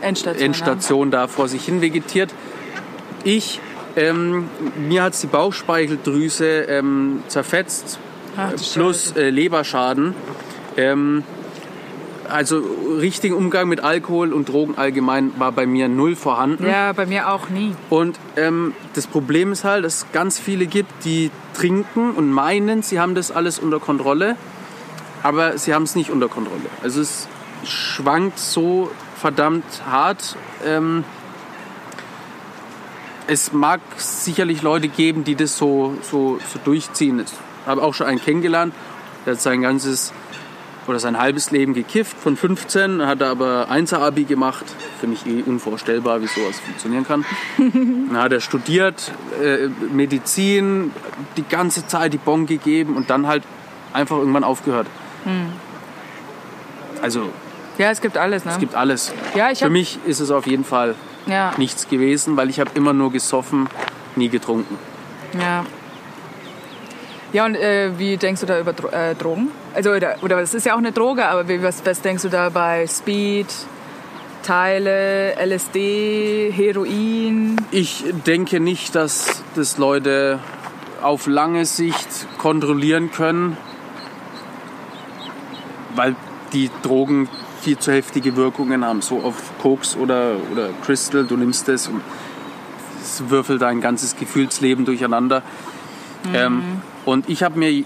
Endstation. 0.00 0.46
Endstation 0.46 1.10
da 1.10 1.26
vor 1.26 1.48
sich 1.48 1.64
hin 1.64 1.80
vegetiert. 1.80 2.32
Ich, 3.24 3.60
ähm, 3.96 4.48
mir 4.76 5.02
hat 5.02 5.20
die 5.22 5.26
Bauchspeicheldrüse 5.26 6.46
ähm, 6.46 7.22
zerfetzt, 7.28 7.98
Ach, 8.36 8.52
plus 8.74 9.12
äh, 9.16 9.30
Leberschaden. 9.30 10.14
Ähm, 10.76 11.22
also 12.28 12.62
richtigen 12.98 13.34
Umgang 13.34 13.68
mit 13.68 13.80
Alkohol 13.80 14.32
und 14.32 14.48
Drogen 14.48 14.76
allgemein 14.76 15.32
war 15.38 15.52
bei 15.52 15.66
mir 15.66 15.88
null 15.88 16.16
vorhanden. 16.16 16.66
Ja, 16.66 16.92
bei 16.92 17.06
mir 17.06 17.30
auch 17.30 17.48
nie. 17.48 17.74
Und 17.90 18.18
ähm, 18.36 18.74
das 18.94 19.06
Problem 19.06 19.52
ist 19.52 19.64
halt, 19.64 19.84
dass 19.84 19.98
es 19.98 20.06
ganz 20.12 20.38
viele 20.38 20.66
gibt, 20.66 21.04
die 21.04 21.30
trinken 21.54 22.12
und 22.12 22.30
meinen, 22.30 22.82
sie 22.82 23.00
haben 23.00 23.14
das 23.14 23.30
alles 23.30 23.58
unter 23.58 23.80
Kontrolle, 23.80 24.36
aber 25.22 25.58
sie 25.58 25.74
haben 25.74 25.84
es 25.84 25.94
nicht 25.94 26.10
unter 26.10 26.28
Kontrolle. 26.28 26.64
Also 26.82 27.00
es 27.00 27.28
schwankt 27.64 28.38
so 28.38 28.90
verdammt 29.16 29.64
hart. 29.88 30.36
Ähm, 30.66 31.04
es 33.26 33.52
mag 33.52 33.80
sicherlich 33.96 34.62
Leute 34.62 34.88
geben, 34.88 35.24
die 35.24 35.34
das 35.34 35.56
so, 35.56 35.96
so, 36.02 36.38
so 36.52 36.58
durchziehen. 36.62 37.20
Ich 37.20 37.32
habe 37.66 37.82
auch 37.82 37.94
schon 37.94 38.06
einen 38.06 38.20
kennengelernt, 38.20 38.74
der 39.24 39.34
hat 39.34 39.40
sein 39.40 39.62
ganzes 39.62 40.12
oder 40.86 40.98
sein 40.98 41.18
halbes 41.18 41.50
Leben 41.50 41.74
gekifft 41.74 42.16
von 42.18 42.36
15, 42.36 43.06
hat 43.06 43.22
aber 43.22 43.68
1er-Abi 43.70 44.24
gemacht. 44.24 44.64
Für 45.00 45.06
mich 45.06 45.26
eh 45.26 45.42
unvorstellbar, 45.42 46.20
wie 46.20 46.26
sowas 46.26 46.60
funktionieren 46.60 47.06
kann. 47.06 47.24
Dann 47.58 48.16
hat 48.18 48.32
er 48.32 48.40
studiert, 48.40 49.12
äh, 49.42 49.68
Medizin, 49.92 50.90
die 51.36 51.42
ganze 51.42 51.86
Zeit 51.86 52.12
die 52.12 52.18
Bon 52.18 52.46
gegeben 52.46 52.96
und 52.96 53.10
dann 53.10 53.26
halt 53.26 53.42
einfach 53.92 54.16
irgendwann 54.18 54.44
aufgehört. 54.44 54.86
Also 57.02 57.30
Ja, 57.78 57.90
es 57.90 58.00
gibt 58.00 58.16
alles, 58.16 58.44
ne? 58.44 58.52
es 58.52 58.58
gibt 58.58 58.74
alles. 58.74 59.12
Ja, 59.34 59.50
ich 59.50 59.60
Für 59.60 59.70
mich 59.70 59.98
ist 60.04 60.20
es 60.20 60.30
auf 60.30 60.46
jeden 60.46 60.64
Fall 60.64 60.94
ja, 61.26 61.52
nichts 61.56 61.88
gewesen, 61.88 62.36
weil 62.36 62.50
ich 62.50 62.60
habe 62.60 62.70
immer 62.74 62.92
nur 62.92 63.10
gesoffen, 63.12 63.68
nie 64.16 64.28
getrunken. 64.28 64.78
ja. 65.38 65.64
Ja, 67.34 67.46
und 67.46 67.56
äh, 67.56 67.90
wie 67.98 68.16
denkst 68.16 68.42
du 68.42 68.46
da 68.46 68.60
über 68.60 68.72
Dro 68.72 68.90
äh, 68.90 69.16
Drogen? 69.16 69.48
Also, 69.74 69.90
oder, 69.90 70.14
oder 70.22 70.40
es 70.40 70.54
ist 70.54 70.66
ja 70.66 70.74
auch 70.74 70.78
eine 70.78 70.92
Droge, 70.92 71.26
aber 71.26 71.48
wie, 71.48 71.60
was, 71.64 71.84
was 71.84 72.00
denkst 72.00 72.22
du 72.22 72.28
da 72.28 72.48
bei 72.48 72.86
Speed, 72.86 73.48
Teile, 74.44 75.34
LSD, 75.44 76.52
Heroin? 76.52 77.56
Ich 77.72 78.04
denke 78.24 78.60
nicht, 78.60 78.94
dass 78.94 79.42
das 79.56 79.78
Leute 79.78 80.38
auf 81.02 81.26
lange 81.26 81.66
Sicht 81.66 82.06
kontrollieren 82.38 83.10
können, 83.10 83.56
weil 85.96 86.14
die 86.52 86.70
Drogen 86.82 87.28
viel 87.62 87.78
zu 87.78 87.90
heftige 87.90 88.36
Wirkungen 88.36 88.84
haben. 88.84 89.02
So 89.02 89.18
auf 89.18 89.34
Koks 89.60 89.96
oder, 89.96 90.36
oder 90.52 90.68
Crystal, 90.84 91.24
du 91.24 91.36
nimmst 91.36 91.68
es 91.68 91.88
und 91.88 92.00
es 93.02 93.28
würfelt 93.28 93.60
dein 93.60 93.80
ganzes 93.80 94.14
Gefühlsleben 94.14 94.84
durcheinander. 94.84 95.42
Ähm, 96.32 96.80
und 97.04 97.28
ich 97.28 97.42
habe 97.42 97.58
mir 97.58 97.84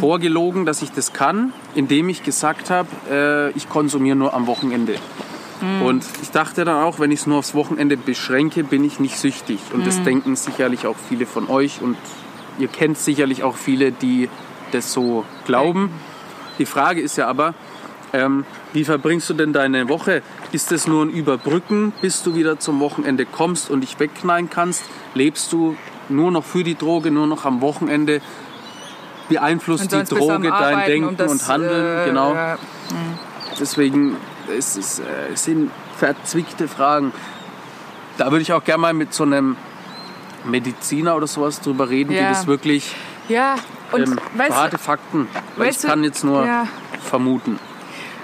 vorgelogen, 0.00 0.64
dass 0.64 0.80
ich 0.82 0.90
das 0.90 1.12
kann, 1.12 1.52
indem 1.74 2.08
ich 2.08 2.22
gesagt 2.22 2.70
habe, 2.70 2.88
äh, 3.10 3.50
ich 3.50 3.68
konsumiere 3.68 4.16
nur 4.16 4.32
am 4.32 4.46
Wochenende. 4.46 4.94
Und 5.84 6.04
ich 6.22 6.30
dachte 6.30 6.64
dann 6.64 6.82
auch, 6.82 6.98
wenn 7.00 7.10
ich 7.10 7.20
es 7.20 7.26
nur 7.26 7.38
aufs 7.38 7.54
Wochenende 7.54 7.98
beschränke, 7.98 8.64
bin 8.64 8.82
ich 8.82 8.98
nicht 8.98 9.18
süchtig. 9.18 9.58
Und 9.74 9.86
das 9.86 10.02
denken 10.02 10.34
sicherlich 10.36 10.86
auch 10.86 10.96
viele 11.08 11.26
von 11.26 11.50
euch. 11.50 11.82
Und 11.82 11.98
ihr 12.58 12.68
kennt 12.68 12.96
sicherlich 12.96 13.42
auch 13.42 13.56
viele, 13.56 13.92
die 13.92 14.30
das 14.72 14.92
so 14.92 15.24
glauben. 15.44 15.90
Die 16.58 16.64
Frage 16.64 17.00
ist 17.02 17.16
ja 17.16 17.26
aber, 17.26 17.54
ähm, 18.12 18.44
wie 18.72 18.84
verbringst 18.84 19.28
du 19.28 19.34
denn 19.34 19.52
deine 19.52 19.88
Woche? 19.88 20.22
Ist 20.52 20.72
es 20.72 20.86
nur 20.86 21.04
ein 21.04 21.10
Überbrücken, 21.10 21.92
bis 22.00 22.22
du 22.22 22.34
wieder 22.34 22.58
zum 22.58 22.80
Wochenende 22.80 23.26
kommst 23.26 23.70
und 23.70 23.82
dich 23.82 24.00
wegknallen 24.00 24.48
kannst? 24.48 24.84
Lebst 25.14 25.52
du 25.52 25.76
nur 26.10 26.30
noch 26.30 26.44
für 26.44 26.64
die 26.64 26.74
Droge, 26.74 27.10
nur 27.10 27.26
noch 27.26 27.44
am 27.44 27.60
Wochenende? 27.60 28.20
Beeinflusst 29.28 29.92
die 29.92 30.04
Droge 30.04 30.48
dein 30.48 30.52
Arbeiten, 30.52 30.86
Denken 30.90 31.08
um 31.08 31.16
das, 31.16 31.30
und 31.30 31.48
Handeln? 31.48 32.00
äh, 32.02 32.04
genau. 32.06 32.34
ja. 32.34 32.58
Deswegen 33.58 34.16
es 34.56 34.76
ist, 34.76 35.00
äh, 35.00 35.32
es 35.32 35.44
sind 35.44 35.70
verzwickte 35.96 36.68
Fragen. 36.68 37.12
Da 38.18 38.30
würde 38.30 38.42
ich 38.42 38.52
auch 38.52 38.64
gerne 38.64 38.80
mal 38.80 38.92
mit 38.92 39.14
so 39.14 39.24
einem 39.24 39.56
Mediziner 40.44 41.16
oder 41.16 41.26
sowas 41.26 41.60
drüber 41.60 41.88
reden, 41.90 42.12
Ja. 42.12 42.20
die 42.20 42.34
das 42.34 42.46
wirklich 42.46 42.94
Ja, 43.28 43.54
und 43.92 44.08
ähm, 44.08 44.18
weißt 44.34 44.52
harte 44.56 44.78
Fakten. 44.78 45.28
Weil 45.56 45.68
weißt 45.68 45.84
ich 45.84 45.90
kann 45.90 46.02
jetzt 46.04 46.24
nur 46.24 46.44
ja. 46.44 46.66
vermuten. 47.02 47.58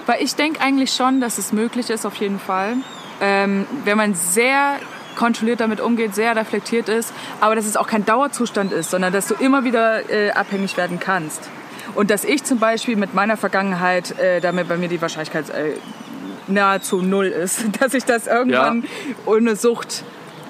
Weil 0.05 0.21
ich 0.21 0.35
denke 0.35 0.61
eigentlich 0.61 0.93
schon, 0.93 1.21
dass 1.21 1.37
es 1.37 1.53
möglich 1.53 1.89
ist, 1.89 2.05
auf 2.05 2.15
jeden 2.15 2.39
Fall. 2.39 2.75
Ähm, 3.21 3.65
wenn 3.83 3.97
man 3.97 4.13
sehr 4.13 4.77
kontrolliert 5.17 5.59
damit 5.59 5.81
umgeht, 5.81 6.15
sehr 6.15 6.33
reflektiert 6.35 6.87
ist, 6.87 7.11
aber 7.41 7.55
dass 7.55 7.65
es 7.65 7.75
auch 7.75 7.87
kein 7.87 8.05
Dauerzustand 8.05 8.71
ist, 8.71 8.91
sondern 8.91 9.11
dass 9.11 9.27
du 9.27 9.33
immer 9.35 9.65
wieder 9.65 10.09
äh, 10.09 10.31
abhängig 10.31 10.77
werden 10.77 10.99
kannst. 10.99 11.49
Und 11.95 12.09
dass 12.11 12.23
ich 12.23 12.43
zum 12.43 12.59
Beispiel 12.59 12.95
mit 12.95 13.13
meiner 13.13 13.35
Vergangenheit, 13.35 14.17
äh, 14.19 14.39
damit 14.39 14.69
bei 14.69 14.77
mir 14.77 14.87
die 14.87 15.01
Wahrscheinlichkeit 15.01 15.49
äh, 15.49 15.73
nahezu 16.47 17.01
null 17.01 17.27
ist, 17.27 17.65
dass 17.81 17.93
ich 17.93 18.05
das 18.05 18.27
irgendwann 18.27 18.85
ohne 19.25 19.55
Sucht 19.55 20.03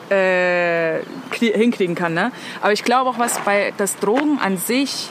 äh, 0.09 0.99
krie- 1.31 1.55
hinkriegen 1.55 1.95
kann. 1.95 2.13
Ne? 2.13 2.31
Aber 2.61 2.73
ich 2.73 2.83
glaube 2.83 3.09
auch, 3.09 3.19
was 3.19 3.39
bei 3.39 3.73
das 3.77 3.97
Drogen 3.97 4.39
an 4.39 4.57
sich 4.57 5.09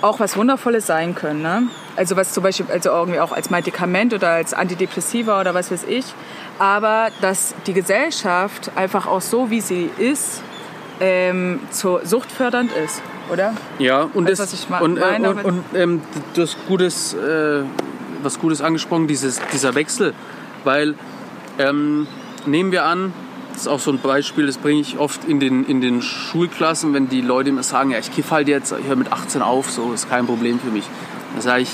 auch 0.00 0.20
was 0.20 0.36
Wundervolles 0.36 0.86
sein 0.86 1.14
können. 1.14 1.42
Ne? 1.42 1.62
Also 1.98 2.16
was 2.16 2.32
zum 2.32 2.44
Beispiel 2.44 2.66
also 2.70 2.90
irgendwie 2.90 3.20
auch 3.20 3.32
als 3.32 3.50
Medikament 3.50 4.14
oder 4.14 4.30
als 4.30 4.54
Antidepressiva 4.54 5.40
oder 5.40 5.52
was 5.52 5.70
weiß 5.70 5.84
ich. 5.88 6.04
Aber 6.58 7.08
dass 7.20 7.54
die 7.66 7.72
Gesellschaft 7.72 8.70
einfach 8.76 9.06
auch 9.06 9.20
so, 9.20 9.50
wie 9.50 9.60
sie 9.60 9.90
ist, 9.98 10.42
ähm, 11.00 11.60
zur 11.70 12.04
suchtfördernd 12.06 12.70
ist, 12.72 13.02
oder? 13.32 13.54
Ja, 13.78 14.08
und, 14.14 14.28
Weißt 14.28 14.40
das, 14.40 14.52
was 14.52 14.60
ich 14.60 14.68
ma- 14.68 14.78
und, 14.78 14.96
äh, 14.96 15.00
meine 15.00 15.30
und, 15.30 15.44
und 15.44 15.64
ähm, 15.74 16.02
du 16.34 16.42
hast 16.42 16.56
Gutes, 16.66 17.14
äh, 17.14 17.62
was 18.22 18.38
Gutes 18.38 18.62
angesprochen, 18.62 19.06
dieses, 19.06 19.40
dieser 19.52 19.74
Wechsel. 19.74 20.14
Weil 20.64 20.94
ähm, 21.58 22.06
nehmen 22.46 22.72
wir 22.72 22.84
an, 22.84 23.12
das 23.52 23.62
ist 23.62 23.68
auch 23.68 23.80
so 23.80 23.90
ein 23.90 23.98
Beispiel, 23.98 24.46
das 24.46 24.56
bringe 24.56 24.80
ich 24.80 24.98
oft 24.98 25.24
in 25.24 25.40
den, 25.40 25.64
in 25.64 25.80
den 25.80 26.00
Schulklassen, 26.02 26.94
wenn 26.94 27.08
die 27.08 27.20
Leute 27.20 27.50
mir 27.50 27.62
sagen, 27.64 27.90
ja, 27.90 27.98
ich 27.98 28.12
kiff 28.12 28.30
halt 28.30 28.48
jetzt, 28.48 28.72
ich 28.72 28.86
höre 28.86 28.96
mit 28.96 29.12
18 29.12 29.42
auf, 29.42 29.70
so 29.70 29.92
ist 29.92 30.08
kein 30.08 30.26
Problem 30.26 30.60
für 30.60 30.70
mich. 30.70 30.84
Dann 31.32 31.42
sage 31.42 31.62
ich, 31.62 31.70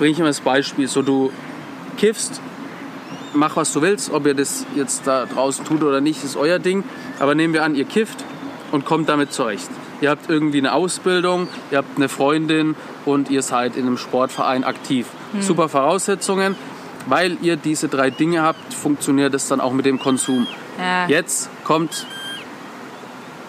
bringe 0.00 0.12
ich 0.12 0.18
immer 0.18 0.28
das 0.28 0.40
Beispiel, 0.40 0.88
so 0.88 1.02
du 1.02 1.30
kiffst, 1.98 2.40
mach 3.34 3.56
was 3.56 3.70
du 3.74 3.82
willst, 3.82 4.10
ob 4.10 4.26
ihr 4.26 4.32
das 4.32 4.64
jetzt 4.74 5.06
da 5.06 5.26
draußen 5.26 5.62
tut 5.66 5.82
oder 5.82 6.00
nicht, 6.00 6.24
ist 6.24 6.36
euer 6.36 6.58
Ding. 6.58 6.84
Aber 7.18 7.34
nehmen 7.34 7.52
wir 7.52 7.64
an, 7.64 7.74
ihr 7.74 7.84
kifft 7.84 8.24
und 8.72 8.86
kommt 8.86 9.10
damit 9.10 9.34
zurecht. 9.34 9.68
Ihr 10.00 10.08
habt 10.08 10.30
irgendwie 10.30 10.56
eine 10.56 10.72
Ausbildung, 10.72 11.48
ihr 11.70 11.76
habt 11.76 11.98
eine 11.98 12.08
Freundin 12.08 12.76
und 13.04 13.28
ihr 13.28 13.42
seid 13.42 13.76
in 13.76 13.86
einem 13.86 13.98
Sportverein 13.98 14.64
aktiv. 14.64 15.06
Super 15.38 15.68
Voraussetzungen. 15.68 16.56
Weil 17.06 17.36
ihr 17.42 17.56
diese 17.56 17.88
drei 17.88 18.08
Dinge 18.08 18.42
habt, 18.42 18.72
funktioniert 18.72 19.34
es 19.34 19.48
dann 19.48 19.60
auch 19.60 19.72
mit 19.72 19.84
dem 19.84 19.98
Konsum. 19.98 20.46
Ja. 20.78 21.06
Jetzt 21.08 21.50
kommt 21.64 22.06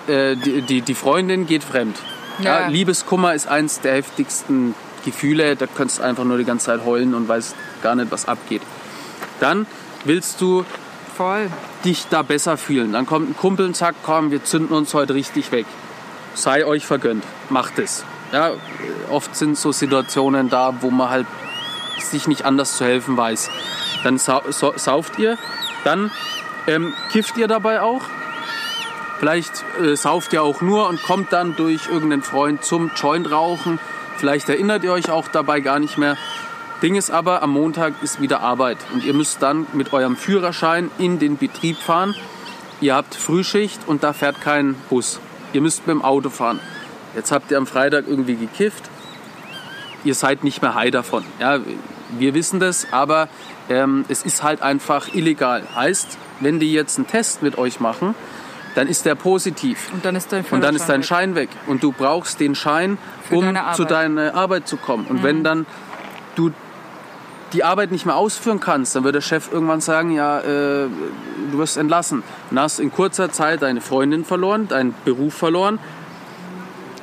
äh, 0.08 0.36
die, 0.36 0.62
die, 0.62 0.82
die 0.82 0.96
Freundin 0.96 1.48
geht 1.48 1.64
fremd. 1.64 1.98
Ja. 2.40 2.62
Ja. 2.62 2.68
Liebeskummer 2.68 3.34
ist 3.34 3.48
eins 3.48 3.80
der 3.80 3.94
heftigsten 3.94 4.76
Gefühle. 5.04 5.56
Da 5.56 5.68
kannst 5.68 6.00
du 6.00 6.04
einfach 6.04 6.24
nur 6.24 6.38
die 6.38 6.46
ganze 6.46 6.68
Zeit 6.68 6.86
heulen 6.86 7.14
und 7.14 7.28
weißt 7.28 7.56
gar 7.82 7.96
nicht, 7.96 8.12
was 8.12 8.28
abgeht. 8.28 8.62
Dann 9.40 9.66
willst 10.06 10.42
du 10.42 10.66
Voll. 11.18 11.50
dich 11.86 12.08
da 12.10 12.22
besser 12.22 12.58
fühlen. 12.58 12.94
Dann 12.94 13.06
kommt 13.06 13.30
ein 13.30 13.38
Kumpel 13.38 13.66
und 13.66 13.76
sagt, 13.76 13.98
komm, 14.04 14.32
wir 14.32 14.44
zünden 14.44 14.76
uns 14.76 14.94
heute 14.94 15.14
richtig 15.14 15.52
weg. 15.52 15.66
Sei 16.34 16.66
euch 16.66 16.86
vergönnt, 16.86 17.24
macht 17.50 17.80
es. 17.80 18.06
Ja, 18.32 18.52
oft 19.10 19.36
sind 19.36 19.58
so 19.58 19.72
Situationen 19.72 20.50
da, 20.50 20.74
wo 20.82 20.90
man 20.90 21.10
halt 21.10 21.28
sich 22.00 22.28
nicht 22.28 22.46
anders 22.46 22.78
zu 22.78 22.86
helfen 22.86 23.18
weiß. 23.18 23.50
Dann 24.04 24.18
sau 24.18 24.42
so 24.50 24.74
sauft 24.76 25.20
ihr, 25.20 25.38
dann 25.84 26.12
ähm, 26.68 26.94
kifft 27.12 27.38
ihr 27.38 27.48
dabei 27.48 27.82
auch. 27.82 28.02
Vielleicht 29.20 29.64
äh, 29.80 29.96
sauft 29.96 30.34
ihr 30.34 30.42
auch 30.42 30.62
nur 30.62 30.88
und 30.88 31.04
kommt 31.04 31.32
dann 31.32 31.56
durch 31.56 31.88
irgendeinen 31.88 32.24
Freund 32.24 32.64
zum 32.64 32.92
Joint 32.96 33.30
rauchen. 33.30 33.80
Vielleicht 34.22 34.50
erinnert 34.50 34.84
ihr 34.84 34.92
euch 34.92 35.10
auch 35.10 35.30
dabei 35.30 35.62
gar 35.62 35.80
nicht 35.80 35.98
mehr. 35.98 36.16
Ding 36.84 36.94
ist 36.94 37.10
aber, 37.10 37.42
am 37.42 37.50
Montag 37.50 37.96
ist 38.04 38.22
wieder 38.22 38.42
Arbeit 38.42 38.78
und 38.94 39.04
ihr 39.04 39.16
müsst 39.16 39.42
dann 39.42 39.66
mit 39.74 39.94
eurem 39.94 40.16
Führerschein 40.16 40.92
in 41.00 41.18
den 41.18 41.38
Betrieb 41.38 41.78
fahren. 41.78 42.14
Ihr 42.82 42.94
habt 42.94 43.16
Frühschicht 43.16 43.80
und 43.88 44.04
da 44.04 44.14
fährt 44.14 44.40
kein 44.40 44.76
Bus. 44.92 45.20
Ihr 45.54 45.62
müsst 45.62 45.88
mit 45.88 45.96
dem 45.96 46.04
Auto 46.04 46.30
fahren. 46.30 46.60
Jetzt 47.16 47.32
habt 47.32 47.50
ihr 47.50 47.58
am 47.58 47.66
Freitag 47.66 48.08
irgendwie 48.08 48.36
gekifft. 48.36 48.92
Ihr 50.04 50.14
seid 50.14 50.44
nicht 50.44 50.62
mehr 50.62 50.76
high 50.76 50.92
davon. 50.92 51.26
Ja, 51.40 51.60
wir 52.20 52.36
wissen 52.36 52.60
das, 52.60 52.86
aber 52.92 53.28
ähm, 53.70 54.06
es 54.08 54.22
ist 54.22 54.44
halt 54.44 54.62
einfach 54.62 55.16
illegal. 55.16 55.64
Heißt, 55.76 56.20
wenn 56.42 56.60
die 56.60 56.72
jetzt 56.72 57.00
einen 57.00 57.08
Test 57.08 57.42
mit 57.42 57.58
euch 57.58 57.80
machen, 57.80 58.14
dann 58.76 58.88
ist 58.88 59.06
der 59.06 59.16
positiv. 59.16 59.90
Und 59.94 60.06
dann 60.06 60.16
ist 60.16 60.32
dein 60.32 60.46
Und 60.50 60.62
dann 60.62 60.76
ist 60.76 60.88
dein 60.88 61.04
Schein 61.04 61.36
weg. 61.36 61.50
Und 61.68 61.84
du 61.84 61.92
brauchst 61.92 62.40
den 62.40 62.56
Schein, 62.56 62.98
Für 63.24 63.36
um 63.38 63.46
deine 63.46 63.74
zu. 63.74 63.84
Mhm. 63.84 63.88
deiner 63.88 64.36
Arbeit 64.36 64.68
zu 64.68 64.78
kommen. 64.78 65.06
Und 65.08 65.24
wenn 65.24 65.44
dann 65.44 65.66
du 66.36 66.52
die 67.54 67.64
Arbeit 67.64 67.92
nicht 67.92 68.06
mehr 68.06 68.16
ausführen 68.16 68.62
kannst, 68.62 68.96
dann 68.96 69.04
wird 69.04 69.16
der 69.16 69.22
Chef 69.22 69.52
irgendwann 69.52 69.82
sagen, 69.82 70.12
ja, 70.12 70.40
äh, 70.40 70.88
du 71.52 71.58
wirst 71.58 71.78
entlassen. 71.78 72.24
Dann 72.50 72.60
hast 72.60 72.80
in 72.80 72.92
kurzer 72.92 73.32
Zeit 73.32 73.62
deine 73.62 73.82
Freundin 73.82 74.24
verloren, 74.24 74.68
deinen 74.68 74.96
Beruf 75.04 75.34
verloren. 75.34 75.80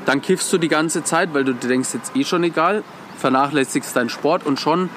Dann 0.06 0.22
kiffst 0.22 0.50
du 0.52 0.58
die 0.58 0.68
ganze 0.68 1.04
Zeit, 1.04 1.34
weil 1.34 1.44
du 1.44 1.54
denkst, 1.54 1.90
jetzt 1.92 2.16
eh 2.16 2.25
schon 2.25 2.44
egal, 2.44 2.82
vernachlässigst 3.18 3.94
deinen 3.94 4.08
Sport 4.08 4.46
und 4.46 4.58
schon 4.58 4.88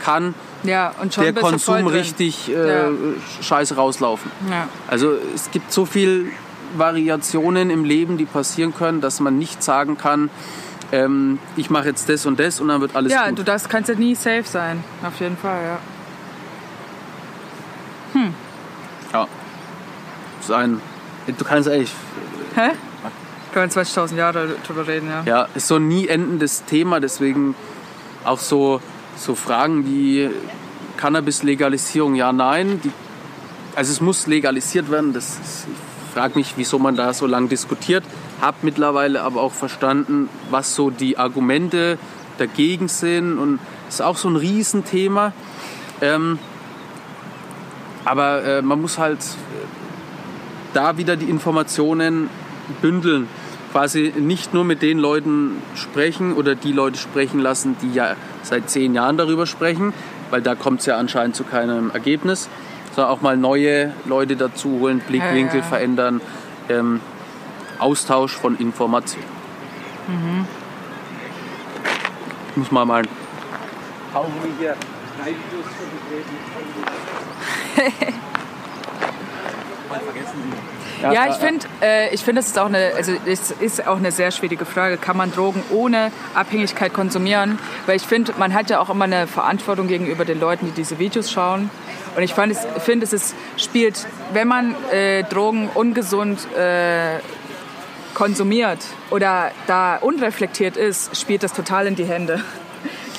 kann 0.00 0.28
weg. 0.28 0.34
Ja, 0.62 0.92
und 1.00 1.14
schon 1.14 1.24
der 1.24 1.34
Konsum 1.34 1.86
richtig 1.86 2.50
äh, 2.50 2.82
Ja. 2.82 2.88
scheiße 3.40 3.76
rauslaufen. 3.76 4.30
Ja. 4.50 4.68
Also 4.88 5.12
es 5.34 5.50
gibt 5.50 5.72
so 5.72 5.86
viel 5.86 6.30
Variationen 6.76 7.70
im 7.70 7.84
Leben, 7.84 8.16
die 8.18 8.26
passieren 8.26 8.74
können, 8.74 9.00
dass 9.00 9.20
man 9.20 9.38
nicht 9.38 9.62
sagen 9.62 9.96
kann, 9.98 10.30
ähm, 10.92 11.38
ich 11.56 11.70
mache 11.70 11.86
jetzt 11.88 12.08
das 12.08 12.26
und 12.26 12.38
das 12.40 12.60
und 12.60 12.68
dann 12.68 12.80
wird 12.80 12.94
alles 12.96 13.12
Ja, 13.12 13.28
gut. 13.28 13.38
du 13.38 13.44
das 13.44 13.68
kannst 13.68 13.88
ja 13.88 13.94
nie 13.94 14.14
safe 14.14 14.44
sein. 14.44 14.82
Auf 15.06 15.18
jeden 15.20 15.36
Fall, 15.36 15.60
ja. 15.62 15.78
ja. 19.12 19.26
Das 20.38 20.48
ist 20.48 20.54
ein, 20.54 20.80
du 21.26 21.44
kannst 21.44 21.68
eigentlich, 21.68 21.92
Hä? 22.54 22.70
Können 23.52 23.74
wir 23.74 23.82
20.000 23.82 24.14
Jahre 24.16 24.56
drüber 24.66 24.86
reden, 24.86 25.08
ja. 25.08 25.22
ja, 25.24 25.48
ist 25.54 25.66
so 25.66 25.76
ein 25.76 25.88
nie 25.88 26.06
endendes 26.06 26.64
Thema, 26.66 27.00
deswegen 27.00 27.54
auch 28.24 28.38
so, 28.38 28.80
so 29.16 29.34
Fragen 29.34 29.86
wie 29.86 30.30
Cannabis-Legalisierung, 30.96 32.14
ja, 32.14 32.32
nein. 32.32 32.80
Die, 32.82 32.90
also 33.74 33.92
es 33.92 34.00
muss 34.00 34.26
legalisiert 34.26 34.90
werden, 34.90 35.12
das 35.12 35.38
ist, 35.38 35.66
ich 35.68 36.14
frage 36.14 36.38
mich, 36.38 36.54
wieso 36.56 36.78
man 36.78 36.96
da 36.96 37.12
so 37.12 37.26
lange 37.26 37.48
diskutiert. 37.48 38.04
Habe 38.40 38.58
mittlerweile 38.62 39.22
aber 39.22 39.40
auch 39.40 39.52
verstanden, 39.52 40.28
was 40.50 40.74
so 40.74 40.90
die 40.90 41.18
Argumente 41.18 41.98
dagegen 42.38 42.88
sind 42.88 43.38
und 43.38 43.60
es 43.88 43.96
ist 43.96 44.00
auch 44.00 44.16
so 44.16 44.28
ein 44.28 44.36
Riesenthema. 44.36 45.32
Ähm, 46.00 46.38
aber 48.04 48.44
äh, 48.44 48.62
man 48.62 48.80
muss 48.80 48.98
halt 48.98 49.20
äh, 49.20 49.66
da 50.72 50.96
wieder 50.96 51.16
die 51.16 51.28
Informationen 51.28 52.30
bündeln. 52.80 53.28
Quasi 53.72 54.12
nicht 54.18 54.52
nur 54.52 54.64
mit 54.64 54.82
den 54.82 54.98
Leuten 54.98 55.62
sprechen 55.76 56.34
oder 56.34 56.54
die 56.56 56.72
Leute 56.72 56.98
sprechen 56.98 57.38
lassen, 57.38 57.76
die 57.80 57.92
ja 57.92 58.16
seit 58.42 58.68
zehn 58.68 58.94
Jahren 58.94 59.16
darüber 59.16 59.46
sprechen, 59.46 59.92
weil 60.30 60.42
da 60.42 60.56
kommt 60.56 60.80
es 60.80 60.86
ja 60.86 60.96
anscheinend 60.96 61.36
zu 61.36 61.44
keinem 61.44 61.90
Ergebnis, 61.90 62.48
sondern 62.94 63.12
auch 63.12 63.20
mal 63.20 63.36
neue 63.36 63.92
Leute 64.06 64.34
dazu 64.36 64.80
holen, 64.80 65.00
Blickwinkel 65.06 65.60
Ja, 65.60 65.62
ja. 65.64 65.68
verändern, 65.68 66.20
ähm, 66.68 67.00
Austausch 67.78 68.32
von 68.36 68.56
Informationen. 68.58 69.24
Mhm. 70.08 70.46
Ich 72.50 72.56
muss 72.56 72.72
mal 72.72 72.84
mal 72.84 73.04
Ja, 81.02 81.28
ich 81.28 81.36
finde, 81.36 81.66
äh, 81.80 82.14
ich 82.14 82.20
finde, 82.22 82.40
es 82.40 82.48
ist 82.48 82.58
auch 82.58 82.66
eine, 82.66 82.92
also 82.94 83.12
es 83.24 83.50
ist 83.50 83.86
auch 83.86 83.96
eine 83.96 84.12
sehr 84.12 84.30
schwierige 84.30 84.66
Frage. 84.66 84.98
Kann 84.98 85.16
man 85.16 85.32
Drogen 85.32 85.62
ohne 85.70 86.12
Abhängigkeit 86.34 86.92
konsumieren? 86.92 87.58
Weil 87.86 87.96
ich 87.96 88.02
finde, 88.02 88.34
man 88.38 88.52
hat 88.52 88.68
ja 88.68 88.80
auch 88.80 88.90
immer 88.90 89.04
eine 89.04 89.26
Verantwortung 89.26 89.88
gegenüber 89.88 90.24
den 90.24 90.40
Leuten, 90.40 90.66
die 90.66 90.72
diese 90.72 90.98
Videos 90.98 91.30
schauen. 91.30 91.70
Und 92.16 92.22
ich 92.22 92.34
fand, 92.34 92.52
es, 92.52 92.66
finde, 92.82 93.04
es 93.04 93.12
ist, 93.12 93.34
spielt, 93.56 94.06
wenn 94.32 94.48
man 94.48 94.74
äh, 94.92 95.22
Drogen 95.24 95.70
ungesund 95.72 96.46
äh, 96.54 97.18
konsumiert 98.14 98.80
oder 99.10 99.52
da 99.66 99.96
unreflektiert 99.96 100.76
ist, 100.76 101.18
spielt 101.18 101.42
das 101.42 101.52
total 101.52 101.86
in 101.86 101.94
die 101.94 102.04
Hände. 102.04 102.42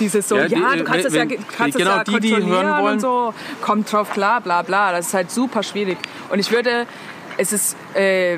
Dieses 0.01 0.27
so, 0.27 0.35
Ja, 0.35 0.47
ja, 0.47 0.71
die, 0.73 0.79
du 0.79 0.83
kannst 0.83 1.05
es 1.05 1.13
ja, 1.13 1.25
kannst 1.57 1.77
genau, 1.77 1.91
es 1.91 2.11
ja 2.11 2.19
die, 2.19 2.19
die 2.19 2.35
hören 2.35 2.83
wollen- 2.83 2.93
und 2.95 2.99
so, 2.99 3.33
kommt 3.61 3.91
drauf 3.91 4.11
klar, 4.11 4.41
bla 4.41 4.61
bla. 4.63 4.91
Das 4.91 5.07
ist 5.07 5.13
halt 5.13 5.31
super 5.31 5.63
schwierig. 5.63 5.97
Und 6.29 6.39
ich 6.39 6.51
würde, 6.51 6.85
es 7.37 7.53
ist 7.53 7.77
äh, 7.93 8.37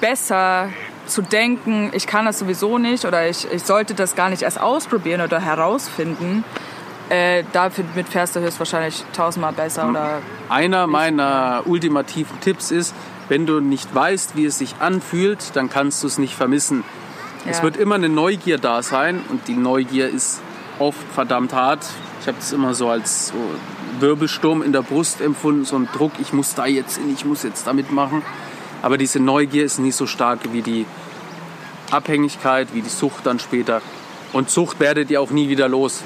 besser 0.00 0.70
zu 1.06 1.22
denken, 1.22 1.90
ich 1.92 2.06
kann 2.06 2.24
das 2.24 2.38
sowieso 2.38 2.78
nicht 2.78 3.04
oder 3.04 3.28
ich, 3.28 3.46
ich 3.52 3.62
sollte 3.62 3.94
das 3.94 4.14
gar 4.16 4.30
nicht 4.30 4.42
erst 4.42 4.60
ausprobieren 4.60 5.20
oder 5.20 5.40
herausfinden. 5.40 6.44
Äh, 7.08 7.44
damit 7.52 8.08
fährst 8.08 8.34
du 8.36 8.40
höchstwahrscheinlich 8.40 9.04
tausendmal 9.12 9.52
besser 9.52 9.90
oder 9.90 10.20
Einer 10.48 10.86
meiner 10.86 11.62
ultimativen 11.66 12.40
Tipps 12.40 12.70
ist, 12.70 12.94
wenn 13.28 13.44
du 13.46 13.60
nicht 13.60 13.94
weißt, 13.94 14.36
wie 14.36 14.46
es 14.46 14.58
sich 14.58 14.76
anfühlt, 14.80 15.54
dann 15.54 15.68
kannst 15.68 16.02
du 16.02 16.06
es 16.06 16.18
nicht 16.18 16.34
vermissen. 16.34 16.84
Es 17.44 17.58
Ja. 17.58 17.64
wird 17.64 17.76
immer 17.76 17.96
eine 17.96 18.08
Neugier 18.08 18.56
da 18.58 18.82
sein 18.82 19.20
und 19.28 19.48
die 19.48 19.56
Neugier 19.56 20.08
ist 20.08 20.40
oft 20.78 21.06
verdammt 21.14 21.52
hart. 21.52 21.86
Ich 22.20 22.26
habe 22.26 22.38
das 22.38 22.52
immer 22.52 22.74
so 22.74 22.88
als 22.88 23.28
so 23.28 23.34
Wirbelsturm 24.00 24.62
in 24.62 24.72
der 24.72 24.82
Brust 24.82 25.20
empfunden, 25.20 25.64
so 25.64 25.76
ein 25.76 25.88
Druck, 25.92 26.12
ich 26.20 26.32
muss 26.32 26.54
da 26.54 26.66
jetzt 26.66 26.98
hin, 26.98 27.12
ich 27.12 27.24
muss 27.24 27.42
jetzt 27.42 27.66
damit 27.66 27.92
machen. 27.92 28.22
Aber 28.82 28.98
diese 28.98 29.20
Neugier 29.20 29.64
ist 29.64 29.78
nicht 29.78 29.96
so 29.96 30.06
stark 30.06 30.40
wie 30.52 30.62
die 30.62 30.86
Abhängigkeit, 31.90 32.68
wie 32.74 32.82
die 32.82 32.88
Sucht 32.88 33.26
dann 33.26 33.38
später. 33.38 33.80
Und 34.32 34.50
Sucht 34.50 34.80
werdet 34.80 35.10
ihr 35.10 35.20
auch 35.20 35.30
nie 35.30 35.48
wieder 35.48 35.68
los. 35.68 36.02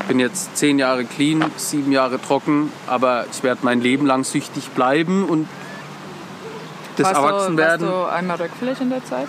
Ich 0.00 0.06
bin 0.06 0.20
jetzt 0.20 0.56
zehn 0.56 0.78
Jahre 0.78 1.04
clean, 1.04 1.44
sieben 1.56 1.92
Jahre 1.92 2.20
trocken, 2.20 2.72
aber 2.86 3.26
ich 3.32 3.42
werde 3.42 3.60
mein 3.62 3.80
Leben 3.80 4.06
lang 4.06 4.24
süchtig 4.24 4.70
bleiben 4.70 5.24
und 5.24 5.48
das 6.96 7.06
warst, 7.06 7.16
du, 7.16 7.22
warst 7.22 7.34
Erwachsenwerden. 7.34 7.86
du 7.86 8.04
einmal 8.04 8.36
rückfällig 8.36 8.80
in 8.80 8.90
der 8.90 9.04
Zeit? 9.04 9.28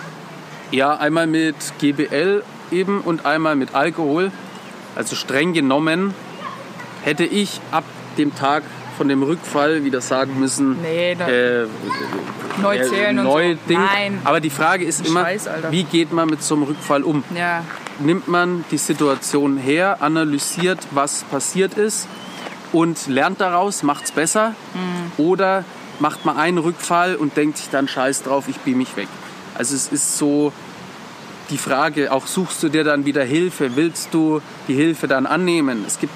Ja, 0.70 0.96
einmal 0.96 1.26
mit 1.26 1.56
GBL 1.78 2.42
eben 2.70 3.00
und 3.00 3.26
einmal 3.26 3.56
mit 3.56 3.74
Alkohol. 3.74 4.32
Also 4.94 5.16
streng 5.16 5.52
genommen 5.52 6.14
hätte 7.02 7.24
ich 7.24 7.60
ab 7.70 7.84
dem 8.18 8.34
Tag 8.34 8.62
von 8.96 9.08
dem 9.08 9.22
Rückfall 9.22 9.84
wieder 9.84 10.00
sagen 10.00 10.38
müssen, 10.38 10.80
Nee, 10.82 11.12
äh, 11.12 11.66
neu 12.60 12.76
äh, 12.76 12.82
zählen 12.88 13.18
und 13.18 13.24
neu 13.24 13.54
so. 13.54 13.58
Ding. 13.68 13.80
Nein. 13.80 14.20
Aber 14.24 14.40
die 14.40 14.50
Frage 14.50 14.84
ist 14.84 15.06
immer, 15.06 15.22
Scheiß, 15.22 15.48
wie 15.70 15.84
geht 15.84 16.12
man 16.12 16.28
mit 16.28 16.42
so 16.42 16.54
einem 16.54 16.64
Rückfall 16.64 17.02
um? 17.02 17.24
Ja, 17.34 17.64
Nimmt 17.98 18.28
man 18.28 18.64
die 18.70 18.78
Situation 18.78 19.56
her, 19.56 19.98
analysiert, 20.00 20.80
was 20.90 21.24
passiert 21.24 21.74
ist 21.74 22.08
und 22.72 23.06
lernt 23.06 23.40
daraus, 23.40 23.82
macht 23.82 24.04
es 24.04 24.12
besser? 24.12 24.54
Mhm. 24.74 25.24
Oder 25.24 25.64
macht 25.98 26.24
man 26.24 26.36
einen 26.36 26.58
Rückfall 26.58 27.16
und 27.16 27.36
denkt 27.36 27.58
sich 27.58 27.70
dann 27.70 27.88
Scheiß 27.88 28.22
drauf, 28.22 28.44
ich 28.48 28.58
beam 28.58 28.78
mich 28.78 28.96
weg? 28.96 29.08
Also 29.54 29.74
es 29.74 29.88
ist 29.88 30.16
so 30.18 30.52
die 31.52 31.58
Frage, 31.58 32.10
auch 32.10 32.26
suchst 32.26 32.62
du 32.62 32.68
dir 32.68 32.82
dann 32.82 33.04
wieder 33.04 33.22
Hilfe? 33.22 33.76
Willst 33.76 34.12
du 34.12 34.40
die 34.66 34.74
Hilfe 34.74 35.06
dann 35.06 35.26
annehmen? 35.26 35.84
Es 35.86 36.00
gibt, 36.00 36.12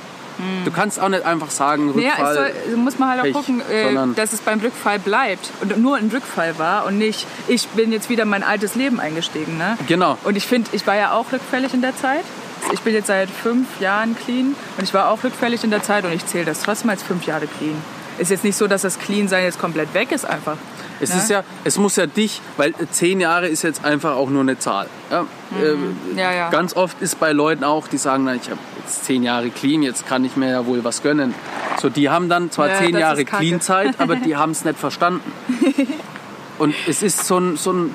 du 0.65 0.71
kannst 0.71 0.99
auch 0.99 1.09
nicht 1.09 1.25
einfach 1.25 1.51
sagen, 1.51 1.99
ja, 2.01 2.11
Rückfall. 2.11 2.53
es 2.55 2.65
soll, 2.71 2.77
muss 2.77 2.99
man 2.99 3.11
halt 3.11 3.21
auch 3.21 3.25
Pech, 3.25 3.35
gucken, 3.35 3.61
äh, 3.71 4.15
dass 4.17 4.33
es 4.33 4.41
beim 4.41 4.61
Rückfall 4.61 4.99
bleibt 4.99 5.51
und 5.61 5.79
nur 5.79 5.97
ein 5.97 6.11
Rückfall 6.13 6.59
war 6.59 6.87
und 6.87 6.99
nicht, 6.99 7.27
ich 7.49 7.69
bin 7.69 7.93
jetzt 7.93 8.09
wieder 8.09 8.25
in 8.25 8.31
mein 8.31 8.43
altes 8.43 8.75
Leben 8.75 8.99
eingestiegen. 8.99 9.59
Ne? 9.59 9.77
Genau. 9.87 10.19
Und 10.25 10.37
ich 10.37 10.47
finde, 10.47 10.71
ich 10.73 10.87
war 10.87 10.97
ja 10.97 11.13
auch 11.13 11.31
rückfällig 11.31 11.75
in 11.75 11.83
der 11.83 11.95
Zeit. 11.97 12.25
Ich 12.73 12.81
bin 12.81 12.95
jetzt 12.95 13.07
seit 13.07 13.31
fünf 13.31 13.81
Jahren 13.81 14.17
clean 14.17 14.57
und 14.79 14.83
ich 14.83 14.93
war 14.93 15.11
auch 15.11 15.23
rückfällig 15.23 15.63
in 15.63 15.71
der 15.71 15.83
Zeit 15.83 16.05
und 16.05 16.13
ich 16.13 16.27
zähle 16.27 16.47
das 16.47 16.63
trotzdem 16.63 16.91
als 16.91 17.03
fünf 17.03 17.25
Jahre 17.27 17.47
clean. 17.47 17.77
Ist 18.19 18.31
jetzt 18.31 18.45
nicht 18.45 18.57
so, 18.57 18.67
dass 18.67 18.83
das 18.83 18.99
Clean-Sein 18.99 19.45
jetzt 19.45 19.61
komplett 19.61 19.93
weg 19.93 20.11
ist 20.11 20.25
einfach. 20.25 20.57
Es 21.01 21.11
Ne? 21.13 21.17
ist 21.21 21.31
ja, 21.31 21.45
es 21.65 21.79
muss 21.79 21.97
ja 21.97 22.07
dich, 22.07 22.41
weil 22.57 22.71
äh, 22.71 22.87
zehn 22.91 23.21
Jahre 23.21 23.49
ist 23.49 23.63
jetzt 23.63 23.85
einfach 23.85 24.17
auch 24.17 24.31
nur 24.31 24.43
eine 24.43 24.59
Zahl. 24.59 24.89
Ja, 25.11 25.27
äh, 25.63 25.75
Mhm. 25.75 25.97
Ja, 26.17 26.33
ja. 26.33 26.51
Ganz 26.51 26.75
oft 26.75 27.01
ist 27.03 27.21
bei 27.21 27.33
Leuten 27.33 27.65
auch, 27.65 27.89
die 27.89 27.99
sagen, 27.99 28.25
na, 28.25 28.35
ich 28.35 28.49
habe 28.51 28.59
jetzt 28.83 29.05
zehn 29.05 29.23
Jahre 29.23 29.51
clean, 29.51 29.83
jetzt 29.83 30.07
kann 30.07 30.25
ich 30.25 30.37
mir 30.37 30.51
ja 30.51 30.67
wohl 30.67 30.85
was 30.85 31.03
gönnen. 31.03 31.35
So, 31.81 31.89
die 31.91 32.09
haben 32.09 32.29
dann 32.29 32.51
zwar 32.51 32.75
zehn 32.75 32.97
Jahre. 32.97 33.25
Clean-Zeit, 33.25 34.01
aber 34.01 34.17
die 34.17 34.37
haben 34.37 34.53
es 34.53 34.65
nicht 34.65 34.79
verstanden. 34.79 35.21
Und 36.59 36.75
es 36.89 37.03
ist 37.03 37.27
so 37.27 37.39
ein, 37.39 37.57
so 37.59 37.71
ein 37.73 37.91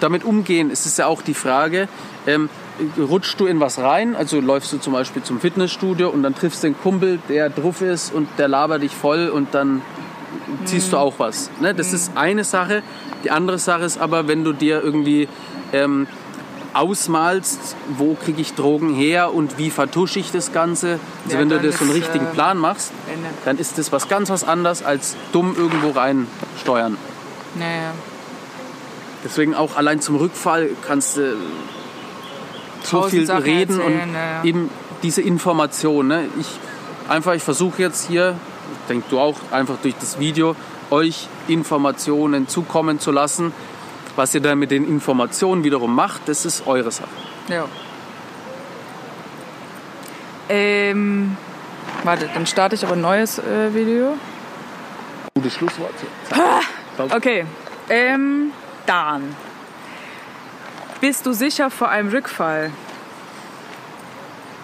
damit 0.00 0.24
umgehen, 0.24 0.70
es 0.72 0.86
ist 0.86 0.98
ja 0.98 1.06
auch 1.06 1.22
die 1.22 1.34
Frage, 1.34 1.86
ähm, 2.26 2.48
rutschst 2.98 3.38
du 3.38 3.46
in 3.46 3.60
was 3.60 3.78
rein, 3.78 4.16
also 4.16 4.40
läufst 4.40 4.72
du 4.72 4.78
zum 4.78 4.92
Beispiel 4.92 5.22
zum 5.22 5.38
Fitnessstudio 5.38 6.08
und 6.08 6.24
dann 6.24 6.34
triffst 6.34 6.64
du 6.64 6.68
einen 6.68 6.80
Kumpel, 6.80 7.20
der 7.28 7.48
drauf 7.48 7.80
ist 7.80 8.12
und 8.12 8.28
der 8.38 8.48
labert 8.48 8.82
dich 8.82 8.94
voll 8.96 9.28
und 9.28 9.54
dann 9.54 9.82
ziehst 10.64 10.92
du 10.92 10.96
auch 10.96 11.14
was. 11.18 11.50
Ne? 11.60 11.74
Das 11.74 11.92
ist 11.92 12.12
eine 12.16 12.44
Sache. 12.44 12.82
Die 13.24 13.30
andere 13.30 13.58
Sache 13.58 13.84
ist 13.84 13.98
aber, 13.98 14.28
wenn 14.28 14.44
du 14.44 14.52
dir 14.52 14.82
irgendwie 14.82 15.28
ähm, 15.72 16.06
ausmalst, 16.74 17.76
wo 17.96 18.14
kriege 18.14 18.40
ich 18.40 18.54
Drogen 18.54 18.94
her 18.94 19.34
und 19.34 19.58
wie 19.58 19.70
vertusche 19.70 20.18
ich 20.18 20.30
das 20.30 20.52
Ganze. 20.52 20.98
Also 21.24 21.34
Ja, 21.34 21.40
wenn 21.40 21.48
du 21.48 21.58
das 21.58 21.78
so 21.78 21.84
einen 21.84 21.92
richtigen 21.92 22.26
äh, 22.26 22.30
Plan 22.30 22.58
machst, 22.58 22.92
Ende. 23.12 23.28
dann 23.44 23.58
ist 23.58 23.78
das 23.78 23.92
was 23.92 24.08
ganz 24.08 24.30
was 24.30 24.44
anderes 24.44 24.82
als 24.82 25.16
dumm 25.32 25.54
irgendwo 25.56 25.90
reinsteuern. 25.90 26.96
Naja. 27.56 27.92
Deswegen 29.24 29.54
auch 29.54 29.76
allein 29.76 30.00
zum 30.00 30.16
Rückfall 30.16 30.70
kannst 30.86 31.16
du 31.16 31.36
so 32.82 33.02
viel 33.02 33.26
Sachen 33.26 33.42
reden 33.42 33.80
erzählen, 33.80 34.08
und 34.08 34.14
ja, 34.14 34.20
ja. 34.20 34.44
eben 34.44 34.70
diese 35.02 35.20
Information. 35.20 36.08
Ne? 36.08 36.28
Ich 36.38 36.46
einfach, 37.08 37.34
ich 37.34 37.42
versuche 37.42 37.82
jetzt 37.82 38.08
hier, 38.08 38.36
ich 38.90 38.94
denke 38.96 39.08
du 39.08 39.20
auch, 39.20 39.36
einfach 39.52 39.76
durch 39.80 39.94
das 40.00 40.18
Video 40.18 40.56
euch 40.90 41.28
Informationen 41.46 42.48
zukommen 42.48 42.98
zu 42.98 43.12
lassen. 43.12 43.52
Was 44.16 44.34
ihr 44.34 44.40
dann 44.40 44.58
mit 44.58 44.72
den 44.72 44.84
Informationen 44.88 45.62
wiederum 45.62 45.94
macht, 45.94 46.22
das 46.26 46.44
ist 46.44 46.66
eure 46.66 46.90
Sache. 46.90 47.08
Ja. 47.46 47.66
Ähm, 50.48 51.36
warte, 52.02 52.28
dann 52.34 52.46
starte 52.46 52.74
ich 52.74 52.84
aber 52.84 52.94
ein 52.94 53.00
neues 53.00 53.38
äh, 53.38 53.72
Video. 53.72 54.16
Gutes 55.34 55.54
Schlusswort. 55.54 55.94
Okay. 56.98 57.46
Ähm, 57.88 58.50
Dan. 58.86 59.36
Bist 61.00 61.26
du 61.26 61.32
sicher 61.32 61.70
vor 61.70 61.90
einem 61.90 62.08
Rückfall? 62.08 62.72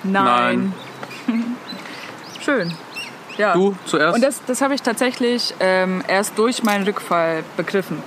Nein. 0.03 0.75
Schön. 2.45 2.75
Ja. 3.38 3.53
Du 3.53 3.77
zuerst? 3.85 4.14
Und 4.14 4.22
das, 4.22 4.40
das 4.46 4.61
habe 4.61 4.75
ich 4.75 4.83
tatsächlich 4.83 5.55
ähm, 5.61 6.03
erst 6.09 6.38
durch 6.38 6.62
meinen 6.62 6.85
Rückfall 6.85 7.44
begriffen. 7.57 8.03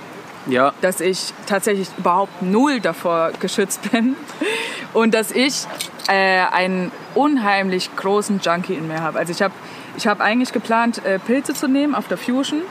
ja, 0.46 0.72
dass 0.80 1.00
ich 1.00 1.32
tatsächlich 1.46 1.88
überhaupt 1.98 2.42
null 2.42 2.80
davor 2.80 3.32
geschützt 3.40 3.90
bin 3.90 4.16
und 4.92 5.14
dass 5.14 5.30
ich 5.30 5.66
äh, 6.08 6.44
einen 6.50 6.90
unheimlich 7.14 7.94
großen 7.96 8.40
Junkie 8.40 8.74
in 8.74 8.88
mir 8.88 9.00
habe. 9.02 9.18
Also 9.18 9.32
ich 9.32 9.42
habe 9.42 9.54
ich 9.96 10.06
hab 10.06 10.20
eigentlich 10.20 10.52
geplant, 10.52 11.04
äh, 11.04 11.18
Pilze 11.18 11.54
zu 11.54 11.68
nehmen 11.68 11.94
auf 11.94 12.08
der 12.08 12.16
Fusion, 12.16 12.62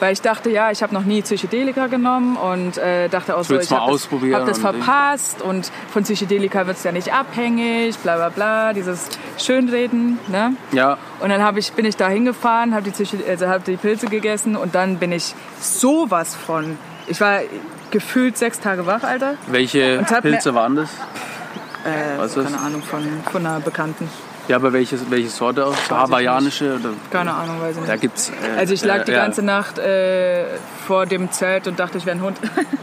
weil 0.00 0.12
ich 0.12 0.20
dachte, 0.22 0.50
ja, 0.50 0.70
ich 0.70 0.82
habe 0.82 0.94
noch 0.94 1.04
nie 1.04 1.22
Psychedelika 1.22 1.86
genommen 1.86 2.36
und 2.36 2.78
äh, 2.78 3.08
dachte 3.08 3.36
auch 3.36 3.44
so, 3.44 3.58
ich 3.58 3.70
habe 3.70 3.92
das, 3.92 4.08
hab 4.10 4.46
das 4.46 4.58
und- 4.58 4.62
verpasst 4.62 5.42
und 5.42 5.70
von 5.92 6.02
Psychedelika 6.02 6.66
wird 6.66 6.76
es 6.76 6.84
ja 6.84 6.92
nicht 6.92 7.12
abhängig, 7.12 7.96
bla 7.98 8.16
bla 8.16 8.28
bla, 8.30 8.72
dieses 8.72 9.08
Schönreden, 9.38 10.18
ne? 10.28 10.54
ja, 10.72 10.98
Und 11.20 11.28
dann 11.30 11.42
hab 11.42 11.56
ich, 11.56 11.72
bin 11.72 11.84
ich 11.84 11.96
da 11.96 12.08
hingefahren, 12.08 12.74
habe 12.74 12.84
die, 12.84 12.90
Psyche- 12.90 13.24
also 13.28 13.48
hab 13.48 13.64
die 13.64 13.76
Pilze 13.76 14.06
gegessen 14.06 14.56
und 14.56 14.74
dann 14.74 14.98
bin 14.98 15.12
ich 15.12 15.34
sowas 15.60 16.34
von. 16.34 16.78
Ich 17.06 17.20
war 17.20 17.40
gefühlt 17.90 18.38
sechs 18.38 18.60
Tage 18.60 18.86
wach, 18.86 19.02
Alter. 19.02 19.34
welche 19.48 19.98
Und 19.98 20.10
hat 20.10 20.24
mir- 20.24 20.30
Pilze 20.32 20.54
waren 20.54 20.76
das? 20.76 20.90
Äh, 21.84 22.42
keine 22.42 22.58
Ahnung, 22.60 22.82
von, 22.82 23.02
von 23.30 23.44
einer 23.44 23.58
Bekannten. 23.60 24.08
Ja, 24.52 24.56
aber 24.58 24.74
welche, 24.74 24.98
welche 25.10 25.30
Sorte 25.30 25.64
hawaiianische? 25.88 26.74
Oder? 26.74 26.90
Keine 27.10 27.32
Ahnung, 27.32 27.58
weiß 27.62 27.70
ich 27.70 27.76
nicht. 27.78 27.88
Da 27.88 27.96
gibt's. 27.96 28.28
Äh, 28.28 28.58
Also 28.58 28.74
ich 28.74 28.84
lag 28.84 28.98
äh, 29.00 29.04
die 29.06 29.12
ja. 29.12 29.22
ganze 29.24 29.40
Nacht 29.42 29.78
äh, 29.78 30.44
vor 30.86 31.06
dem 31.06 31.32
Zelt 31.32 31.66
und 31.68 31.78
dachte, 31.80 31.96
ich 31.96 32.04
wäre 32.04 32.18
ein 32.18 32.22
Hund. 32.22 32.36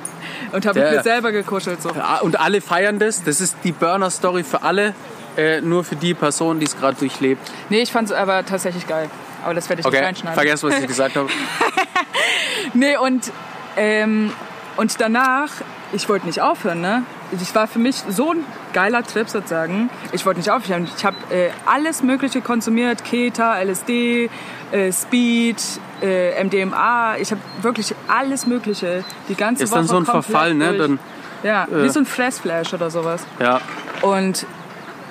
und 0.51 0.65
habe 0.65 0.79
Ja, 0.79 0.85
mit 0.85 0.93
ja. 0.93 0.97
mir 0.97 1.03
selber 1.03 1.31
gekuschelt. 1.31 1.79
So. 1.79 1.89
Ah, 1.91 2.21
Und 2.23 2.39
alle 2.39 2.61
feiern 2.61 2.97
das. 2.97 3.23
Das 3.23 3.39
ist 3.39 3.55
die 3.63 3.71
Burner-Story 3.71 4.43
für 4.43 4.63
alle. 4.63 4.95
Äh, 5.37 5.61
nur 5.61 5.83
für 5.83 5.95
die 5.95 6.15
Person, 6.15 6.59
die 6.59 6.65
es 6.65 6.75
gerade 6.75 6.97
durchlebt. 6.97 7.51
Nee, 7.69 7.81
ich 7.81 7.91
fand 7.91 8.09
es 8.09 8.15
aber 8.15 8.43
tatsächlich 8.47 8.87
geil. 8.87 9.07
Aber 9.45 9.53
das 9.53 9.69
werde 9.69 9.81
ich 9.81 9.85
nicht 9.85 9.93
Okay, 9.95 10.03
reinschneiden. 10.03 10.33
vergesst, 10.33 10.63
was 10.63 10.73
ich 10.79 10.87
gesagt 10.87 11.15
habe. 11.17 11.29
Nee, 12.73 12.97
und, 12.97 13.31
ähm, 13.77 14.31
und 14.77 14.99
danach, 15.01 15.49
ich 15.91 16.07
wollte 16.09 16.25
nicht 16.27 16.41
aufhören, 16.41 16.81
ne? 16.81 17.03
Es 17.31 17.53
war 17.53 17.67
für 17.67 17.79
mich 17.79 17.95
so 18.09 18.31
ein 18.31 18.43
geiler 18.73 19.03
Trip 19.03 19.29
sozusagen. 19.29 19.89
Ich 20.11 20.25
wollte 20.25 20.39
nicht 20.39 20.49
aufhören. 20.49 20.87
Ich 20.97 21.05
habe 21.05 21.15
äh, 21.29 21.49
alles 21.65 22.01
Mögliche 22.03 22.41
konsumiert: 22.41 23.03
Keta, 23.03 23.61
LSD, 23.61 24.29
äh, 24.71 24.91
Speed, 24.91 25.61
äh, 26.01 26.43
MDMA. 26.43 27.17
Ich 27.17 27.31
habe 27.31 27.41
wirklich 27.61 27.93
alles 28.07 28.47
Mögliche. 28.47 29.03
Die 29.27 29.35
ganze 29.35 29.63
Ist 29.63 29.71
Woche 29.71 29.79
dann 29.79 29.87
so 29.87 29.97
ein 29.97 30.05
Verfall, 30.05 30.53
ne? 30.53 30.77
Dann, 30.77 30.99
ja, 31.43 31.65
äh, 31.65 31.83
wie 31.83 31.89
so 31.89 31.99
ein 31.99 32.05
Fressflash 32.05 32.73
oder 32.73 32.89
sowas. 32.89 33.25
ja. 33.39 33.61
Und 34.01 34.45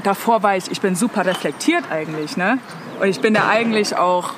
davor 0.02 0.42
war 0.42 0.56
ich, 0.56 0.70
ich 0.70 0.80
bin 0.80 0.94
super 0.94 1.26
reflektiert 1.26 1.84
eigentlich, 1.90 2.36
ne? 2.36 2.58
Und 3.00 3.08
ich 3.08 3.20
bin 3.20 3.34
da 3.34 3.48
eigentlich 3.48 3.96
auch 3.96 4.32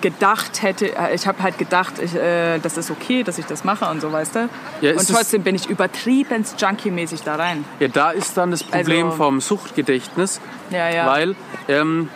gedacht 0.00 0.62
hätte, 0.62 0.96
äh, 0.96 1.14
ich 1.14 1.26
habe 1.26 1.42
halt 1.42 1.58
gedacht, 1.58 1.94
ich, 2.02 2.14
äh, 2.14 2.58
das 2.58 2.76
ist 2.76 2.90
okay, 2.90 3.22
dass 3.22 3.38
ich 3.38 3.46
das 3.46 3.64
mache 3.64 3.84
und 3.86 4.00
so, 4.00 4.10
weißt 4.12 4.34
du? 4.34 4.48
Ja, 4.80 4.92
und 4.92 5.08
trotzdem 5.08 5.42
bin 5.42 5.54
ich 5.54 5.68
übertrieben 5.68 6.44
Junkie-mäßig 6.58 7.22
da 7.22 7.36
rein. 7.36 7.64
ja, 7.78 7.88
da 7.88 8.10
ist 8.10 8.36
dann 8.36 8.50
das 8.50 8.62
Problem 8.64 9.06
Also- 9.06 9.16
vom 9.16 9.40
Suchtgedächtnis. 9.40 10.40
Ja, 10.70 10.88
ja. 10.88 11.06
Weil 11.06 11.34
ähm, 11.68 12.08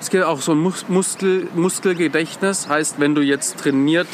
es 0.00 0.10
gibt 0.10 0.24
auch 0.24 0.40
so 0.40 0.52
ein 0.52 0.58
Mus 0.58 0.88
Muskel 0.88 1.48
Muskelgedächtnis. 1.54 2.68
Heißt, 2.68 2.96
wenn 2.98 3.14
du 3.14 3.20
jetzt 3.22 3.58
trainiert 3.58 4.08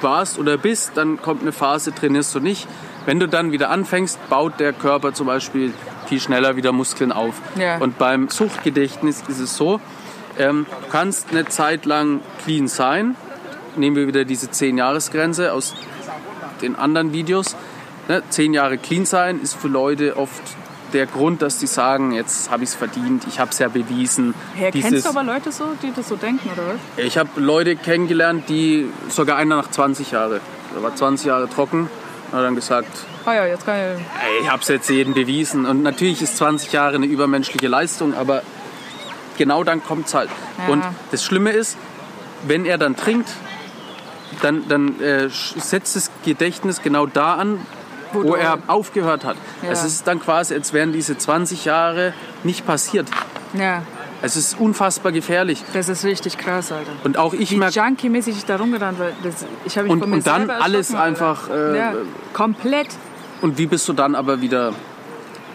warst 0.00 0.38
oder 0.38 0.56
bist, 0.56 0.92
dann 0.96 1.20
kommt 1.20 1.42
eine 1.42 1.52
Phase, 1.52 1.94
trainierst 1.94 2.34
du 2.34 2.40
nicht. 2.40 2.66
Wenn 3.04 3.18
du 3.20 3.26
dann 3.28 3.52
wieder 3.52 3.70
anfängst, 3.70 4.18
baut 4.28 4.60
der 4.60 4.72
Körper 4.72 5.12
zum 5.12 5.26
Beispiel 5.26 5.72
viel 6.06 6.20
schneller 6.20 6.56
wieder 6.56 6.72
Muskeln 6.72 7.12
auf. 7.12 7.34
Ja. 7.56 7.78
Und 7.78 7.98
beim 7.98 8.28
Suchtgedächtnis 8.28 9.22
ist 9.28 9.38
es 9.40 9.56
so, 9.56 9.80
ähm, 10.38 10.66
du 10.68 10.88
kannst 10.90 11.30
eine 11.30 11.46
Zeit 11.46 11.84
lang 11.84 12.20
clean 12.44 12.68
sein. 12.68 13.16
Nehmen 13.76 13.96
wir 13.96 14.06
wieder 14.06 14.24
diese 14.24 14.48
10-Jahres-Grenze 14.48 15.52
aus 15.52 15.74
den 16.60 16.76
anderen 16.76 17.12
Videos. 17.12 17.56
Ne, 18.08 18.22
zehn 18.30 18.52
Jahre 18.52 18.78
clean 18.78 19.04
sein 19.04 19.40
ist 19.40 19.54
für 19.54 19.68
Leute 19.68 20.16
oft 20.16 20.42
der 20.92 21.06
Grund, 21.06 21.40
dass 21.40 21.60
sie 21.60 21.66
sagen, 21.66 22.12
jetzt 22.12 22.50
habe 22.50 22.64
ich 22.64 22.70
es 22.70 22.74
verdient, 22.74 23.24
ich 23.28 23.38
habe 23.38 23.50
es 23.50 23.58
ja 23.58 23.68
bewiesen. 23.68 24.34
Hey, 24.54 24.70
kennst 24.72 25.06
du 25.06 25.08
aber 25.08 25.22
Leute 25.22 25.52
so, 25.52 25.64
die 25.82 25.92
das 25.94 26.08
so 26.08 26.16
denken, 26.16 26.50
oder 26.52 26.74
was? 26.74 27.04
ich 27.04 27.16
habe 27.16 27.40
Leute 27.40 27.76
kennengelernt, 27.76 28.48
die 28.48 28.90
sogar 29.08 29.36
einer 29.36 29.56
nach 29.56 29.70
20 29.70 30.10
Jahre, 30.10 30.40
der 30.74 30.82
war 30.82 30.94
20 30.94 31.26
Jahre 31.26 31.48
trocken, 31.48 31.88
hat 32.32 32.44
dann 32.44 32.54
gesagt, 32.54 32.88
Ah 33.24 33.34
ja, 33.34 33.46
jetzt 33.46 33.64
kann 33.64 33.76
ich... 33.76 33.82
ey, 33.82 34.42
ich 34.42 34.50
habe 34.50 34.62
es 34.62 34.68
jetzt 34.68 34.90
jedem 34.90 35.14
bewiesen. 35.14 35.64
Und 35.64 35.82
natürlich 35.82 36.22
ist 36.22 36.36
20 36.36 36.72
Jahre 36.72 36.96
eine 36.96 37.06
übermenschliche 37.06 37.68
Leistung, 37.68 38.14
aber 38.14 38.42
genau 39.36 39.64
dann 39.64 39.82
kommt 39.84 40.06
es 40.06 40.14
halt. 40.14 40.30
Ja. 40.66 40.72
Und 40.72 40.82
das 41.10 41.22
Schlimme 41.24 41.50
ist, 41.50 41.76
wenn 42.46 42.64
er 42.64 42.78
dann 42.78 42.96
trinkt, 42.96 43.28
dann, 44.40 44.66
dann 44.68 45.00
äh, 45.00 45.28
setzt 45.30 45.96
das 45.96 46.10
Gedächtnis 46.24 46.82
genau 46.82 47.06
da 47.06 47.34
an, 47.34 47.60
wo, 48.12 48.22
du- 48.22 48.34
er 48.34 48.58
aufgehört 48.66 49.24
hat. 49.24 49.36
Ja. 49.62 49.70
Es 49.70 49.84
ist 49.84 50.06
dann 50.06 50.20
quasi, 50.20 50.54
als 50.54 50.72
wären 50.72 50.92
diese 50.92 51.16
20 51.16 51.64
Jahre 51.64 52.12
nicht 52.42 52.66
passiert. 52.66 53.08
Ja, 53.54 53.82
Es 54.22 54.36
ist 54.36 54.58
unfassbar 54.58 55.12
gefährlich. 55.12 55.62
das 55.74 55.88
ist 55.88 56.04
richtig 56.04 56.38
krass, 56.38 56.72
Alter. 56.72 56.90
Und 57.04 57.18
auch 57.18 57.34
ich 57.34 57.54
merke, 57.56 57.78
Junkie-mäßig 57.78 58.36
ich 58.38 58.44
da 58.44 58.56
rumgerannt 58.56 58.98
war. 58.98 59.08
Das, 59.22 59.44
ich 59.64 59.76
habe 59.76 59.88
mich 59.88 60.02
Und- 60.02 60.12
und 60.12 60.26
dann 60.26 60.48
alles 60.50 60.94
einfach, 60.94 61.50
äh, 61.50 61.76
ja, 61.78 61.92
komplett. 62.32 62.88
und 63.42 63.58
wie 63.58 63.66
bist 63.66 63.86
du 63.88 63.92
dann 63.92 64.14
aber 64.14 64.40
wieder, 64.40 64.72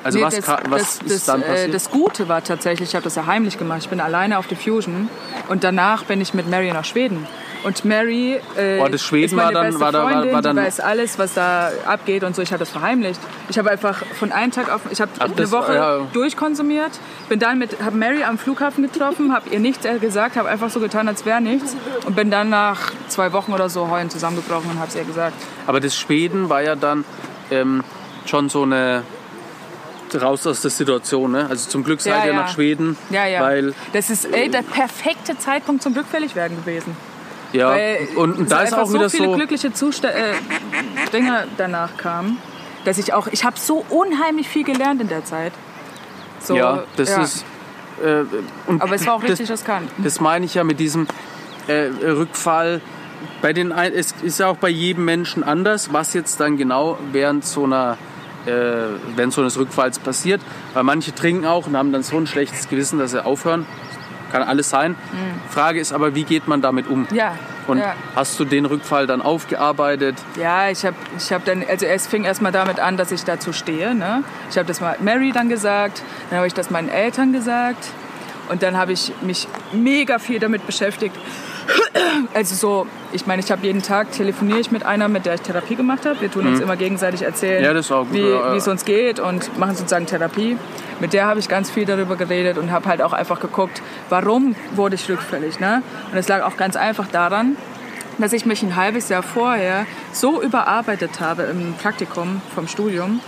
also 0.07 0.17
Nee, 0.19 0.25
was, 0.25 0.35
das, 0.35 0.47
was 0.47 0.81
das, 0.81 0.95
ist 0.99 1.11
das, 1.11 1.25
dann 1.25 1.41
äh, 1.41 1.45
passiert? 1.45 1.73
das 1.73 1.91
Gute 1.91 2.27
war 2.27 2.43
tatsächlich, 2.43 2.89
ich 2.89 2.95
habe 2.95 3.03
das 3.03 3.15
ja 3.15 3.25
heimlich 3.25 3.57
gemacht. 3.57 3.79
Ich 3.81 3.89
bin 3.89 3.99
alleine 3.99 4.37
auf 4.39 4.47
der 4.47 4.57
Fusion 4.57 5.09
und 5.49 5.63
danach 5.63 6.03
bin 6.05 6.19
ich 6.21 6.33
mit 6.33 6.49
Mary 6.49 6.71
nach 6.71 6.85
Schweden. 6.85 7.27
Und 7.63 7.83
Mary 7.85 8.39
äh, 8.55 8.79
Oh, 8.79 8.87
das 8.87 9.01
Schweden 9.03 9.25
ist 9.25 9.31
meine 9.33 9.47
war 9.47 9.53
dann- 9.63 9.65
beste 9.65 9.79
war 9.81 9.91
da- 9.91 10.03
war- 10.03 10.11
Freundin, 10.11 10.33
war 10.33 10.41
dann- 10.41 10.55
die 10.55 10.61
weiß 10.61 10.79
alles, 10.79 11.17
was 11.19 11.33
da 11.33 11.71
abgeht 11.85 12.23
und 12.23 12.35
so. 12.35 12.41
Ich 12.41 12.51
habe 12.51 12.59
das 12.59 12.69
verheimlicht. 12.69 13.19
Ich 13.49 13.57
habe 13.57 13.71
einfach 13.71 14.03
von 14.19 14.31
einem 14.31 14.51
Tag 14.51 14.71
auf, 14.71 14.81
ich 14.91 15.01
habe 15.01 15.11
eine 15.19 15.33
das- 15.33 15.51
Woche 15.51 15.73
ja. 15.75 15.97
durchkonsumiert, 16.13 16.91
bin 17.29 17.39
dann 17.39 17.57
mit, 17.57 17.81
habe 17.83 17.97
Mary 17.97 18.23
am 18.23 18.37
Flughafen 18.37 18.83
getroffen, 18.83 19.33
habe 19.33 19.49
ihr 19.49 19.59
nichts 19.59 19.85
gesagt, 19.99 20.37
habe 20.37 20.47
einfach 20.49 20.69
so 20.69 20.79
getan, 20.79 21.07
als 21.07 21.25
wäre 21.25 21.41
nichts 21.41 21.75
und 22.05 22.15
bin 22.15 22.29
dann 22.31 22.49
nach 22.49 22.91
zwei 23.07 23.33
Wochen 23.33 23.51
oder 23.51 23.69
so 23.69 23.89
heulen 23.89 24.09
zusammengebrochen 24.09 24.71
und 24.71 24.77
habe 24.79 24.87
es 24.89 24.95
ihr 24.95 25.03
gesagt. 25.03 25.33
Aber 25.65 25.79
das 25.79 25.97
Schweden 25.97 26.49
war 26.49 26.61
ja 26.61 26.75
dann 26.75 27.03
ähm, 27.51 27.83
schon 28.25 28.49
so 28.49 28.63
eine 28.63 29.03
raus 30.15 30.45
aus 30.47 30.61
der 30.61 30.71
Situation. 30.71 31.31
Ne? 31.31 31.47
Also 31.49 31.69
zum 31.69 31.83
Glück 31.83 32.01
seid 32.01 32.13
Ja, 32.13 32.25
ihr 32.25 32.33
ja. 32.33 32.41
nach 32.41 32.53
Schweden, 32.53 32.97
Ja, 33.09 33.25
ja. 33.25 33.41
weil 33.41 33.73
das 33.93 34.09
ist 34.09 34.25
ey, 34.25 34.49
der 34.49 34.61
perfekte 34.61 35.37
Zeitpunkt 35.37 35.83
zum 35.83 35.93
rückfällig 35.93 36.35
werden 36.35 36.57
gewesen. 36.57 36.95
ja 37.53 37.71
Weil 37.71 38.07
und, 38.15 38.37
und 38.37 38.51
da 38.51 38.61
ist 38.61 38.73
auch 38.73 38.91
wieder 38.93 39.09
so 39.09 39.17
viele 39.17 39.35
glückliche 39.35 39.73
Zustände, 39.73 40.17
äh, 40.17 40.33
Dinge 41.11 41.47
danach 41.57 41.97
kamen, 41.97 42.37
dass 42.85 42.97
ich 42.97 43.13
auch, 43.13 43.27
ich 43.27 43.43
habe 43.43 43.57
so 43.59 43.85
unheimlich 43.89 44.47
viel 44.47 44.63
gelernt 44.63 45.01
in 45.01 45.07
der 45.07 45.25
Zeit. 45.25 45.53
So, 46.39 46.55
ja, 46.55 46.83
das 46.95 47.09
ja. 47.09 47.21
ist 47.23 47.45
äh, 48.03 48.23
Aber 48.79 48.93
es 48.95 49.05
war 49.05 49.15
auch 49.15 49.21
das, 49.21 49.31
richtig 49.31 49.51
riskant. 49.51 49.89
Das 49.97 50.19
meine 50.21 50.45
ich 50.45 50.53
ja 50.53 50.63
mit 50.63 50.79
diesem 50.79 51.07
äh, 51.67 51.89
Rückfall. 52.05 52.81
Bei 53.41 53.53
den 53.53 53.71
es 53.71 54.13
ist 54.21 54.39
ja 54.39 54.47
auch 54.47 54.57
bei 54.57 54.69
jedem 54.69 55.05
Menschen 55.05 55.43
anders, 55.43 55.91
was 55.91 56.13
jetzt 56.13 56.39
dann 56.39 56.57
genau 56.57 56.97
während 57.11 57.45
so 57.45 57.63
einer 57.63 57.97
äh, 58.47 58.97
während 59.15 59.33
so 59.33 59.41
eines 59.41 59.57
Rückfalls 59.57 59.99
passiert. 59.99 60.41
Weil 60.73 60.83
manche 60.83 61.13
trinken 61.13 61.45
auch 61.45 61.67
und 61.67 61.77
haben 61.77 61.91
dann 61.91 62.03
so 62.03 62.17
ein 62.17 62.27
schlechtes 62.27 62.69
Gewissen, 62.69 62.97
dass 62.99 63.11
sie 63.11 63.23
aufhören. 63.23 63.65
Kann 64.31 64.43
alles 64.43 64.69
sein. 64.69 64.95
Frage 65.49 65.79
ist 65.79 65.93
aber, 65.93 66.13
wie 66.13 66.23
geht 66.25 66.47
man 66.49 66.61
damit 66.61 66.87
um? 66.87 67.07
Ja, 67.13 67.35
Und 67.65 67.77
Ja. 67.79 67.93
hast 68.15 68.37
du 68.39 68.45
den 68.45 68.65
Rückfall 68.65 69.07
dann 69.07 69.21
aufgearbeitet? 69.21 70.15
Ja, 70.37 70.69
ich 70.69 70.85
habe 70.85 70.95
ich 71.17 71.31
hab 71.31 71.43
dann, 71.45 71.63
also 71.67 71.85
es 71.85 72.07
fing 72.07 72.23
erstmal 72.25 72.51
damit 72.51 72.79
an, 72.79 72.97
dass 72.97 73.11
ich 73.11 73.23
dazu 73.23 73.51
stehe. 73.53 73.93
Ne? 73.95 74.23
Ich 74.49 74.57
habe 74.57 74.67
das 74.67 74.81
mal 74.81 74.97
Mary 75.01 75.31
dann 75.33 75.47
gesagt, 75.49 76.01
dann 76.29 76.37
habe 76.37 76.47
ich 76.47 76.53
das 76.53 76.69
meinen 76.69 76.89
Eltern 76.89 77.31
gesagt 77.33 77.87
und 78.49 78.63
dann 78.63 78.77
habe 78.77 78.91
ich 78.93 79.11
mich 79.21 79.47
mega 79.73 80.19
viel 80.19 80.39
damit 80.39 80.65
beschäftigt. 80.65 81.15
Also 82.33 82.55
so, 82.55 82.87
ich 83.13 83.25
meine, 83.25 83.41
ich 83.41 83.51
habe 83.51 83.65
jeden 83.65 83.81
Tag 83.81 84.11
telefoniere 84.11 84.59
ich 84.59 84.71
mit 84.71 84.85
einer, 84.85 85.07
mit 85.07 85.25
der 85.25 85.35
ich 85.35 85.41
Therapie 85.41 85.75
gemacht 85.75 86.05
habe. 86.05 86.21
Wir 86.21 86.31
tun 86.31 86.47
uns 86.47 86.59
immer 86.59 86.75
gegenseitig 86.75 87.23
erzählen, 87.23 87.63
Mhm. 88.11 88.15
Ja, 88.17 88.21
gut, 88.21 88.43
wie 88.45 88.53
ja, 88.53 88.55
es 88.55 88.67
uns 88.67 88.85
geht 88.85 89.19
und 89.19 89.57
machen 89.57 89.75
sozusagen 89.75 90.05
Therapie. 90.05 90.57
Mit 90.99 91.13
der 91.13 91.25
habe 91.25 91.39
ich 91.39 91.47
ganz 91.47 91.69
viel 91.69 91.85
darüber 91.85 92.15
geredet 92.15 92.57
und 92.57 92.71
habe 92.71 92.87
halt 92.87 93.01
auch 93.01 93.13
einfach 93.13 93.39
geguckt, 93.39 93.81
warum 94.09 94.55
wurde 94.75 94.95
ich 94.95 95.09
rückfällig. 95.09 95.59
Ne? 95.59 95.81
Und 96.11 96.17
es 96.17 96.27
lag 96.27 96.43
auch 96.43 96.57
ganz 96.57 96.75
einfach 96.75 97.07
daran, 97.07 97.55
dass 98.17 98.33
ich 98.33 98.45
mich 98.45 98.63
ein 98.63 98.75
halbes 98.75 99.09
Jahr 99.09 99.23
vorher 99.23 99.85
so 100.11 100.41
überarbeitet 100.41 101.19
habe 101.19 101.43
im 101.43 101.75
Praktikum 101.81 102.41
vom 102.55 102.67
Studium 102.67 103.19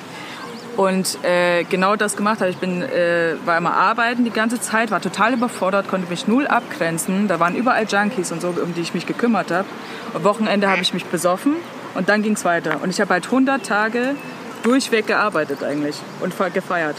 und 0.80 1.18
äh, 1.26 1.66
genau 1.66 1.98
das 1.98 2.16
gemacht 2.16 2.40
habe. 2.40 2.50
Ich 2.52 2.58
bin, 2.58 2.82
äh, 2.82 3.36
war 3.44 3.58
immer 3.58 3.74
arbeiten 3.74 4.24
die 4.24 4.30
ganze 4.32 4.62
Zeit, 4.62 4.92
war 4.92 5.02
total 5.02 5.34
überfordert, 5.34 5.90
konnte 5.90 6.10
mich 6.10 6.26
null 6.26 6.48
abgrenzen. 6.48 7.28
Da 7.28 7.42
waren 7.42 7.54
überall 7.56 7.86
Junkies 7.86 8.32
und 8.32 8.40
so, 8.42 8.48
um 8.50 8.74
die 8.74 8.80
ich 8.80 8.94
mich 8.94 9.06
gekümmert 9.06 9.52
habe. 9.52 9.68
Am 10.14 10.24
Wochenende 10.24 10.70
habe 10.70 10.82
ich 10.82 10.94
mich 10.94 11.04
besoffen 11.04 11.56
und 11.96 12.08
dann 12.08 12.22
ging 12.24 12.34
es 12.34 12.46
weiter. 12.46 12.80
Und 12.82 12.92
ich 12.92 13.02
habe 13.02 13.14
halt 13.14 13.26
100 13.26 13.66
Tage 13.66 14.16
durchweg 14.64 15.06
gearbeitet 15.08 15.64
eigentlich 15.64 15.98
und 16.22 16.34
fe- 16.34 16.50
gefeiert. 16.50 16.96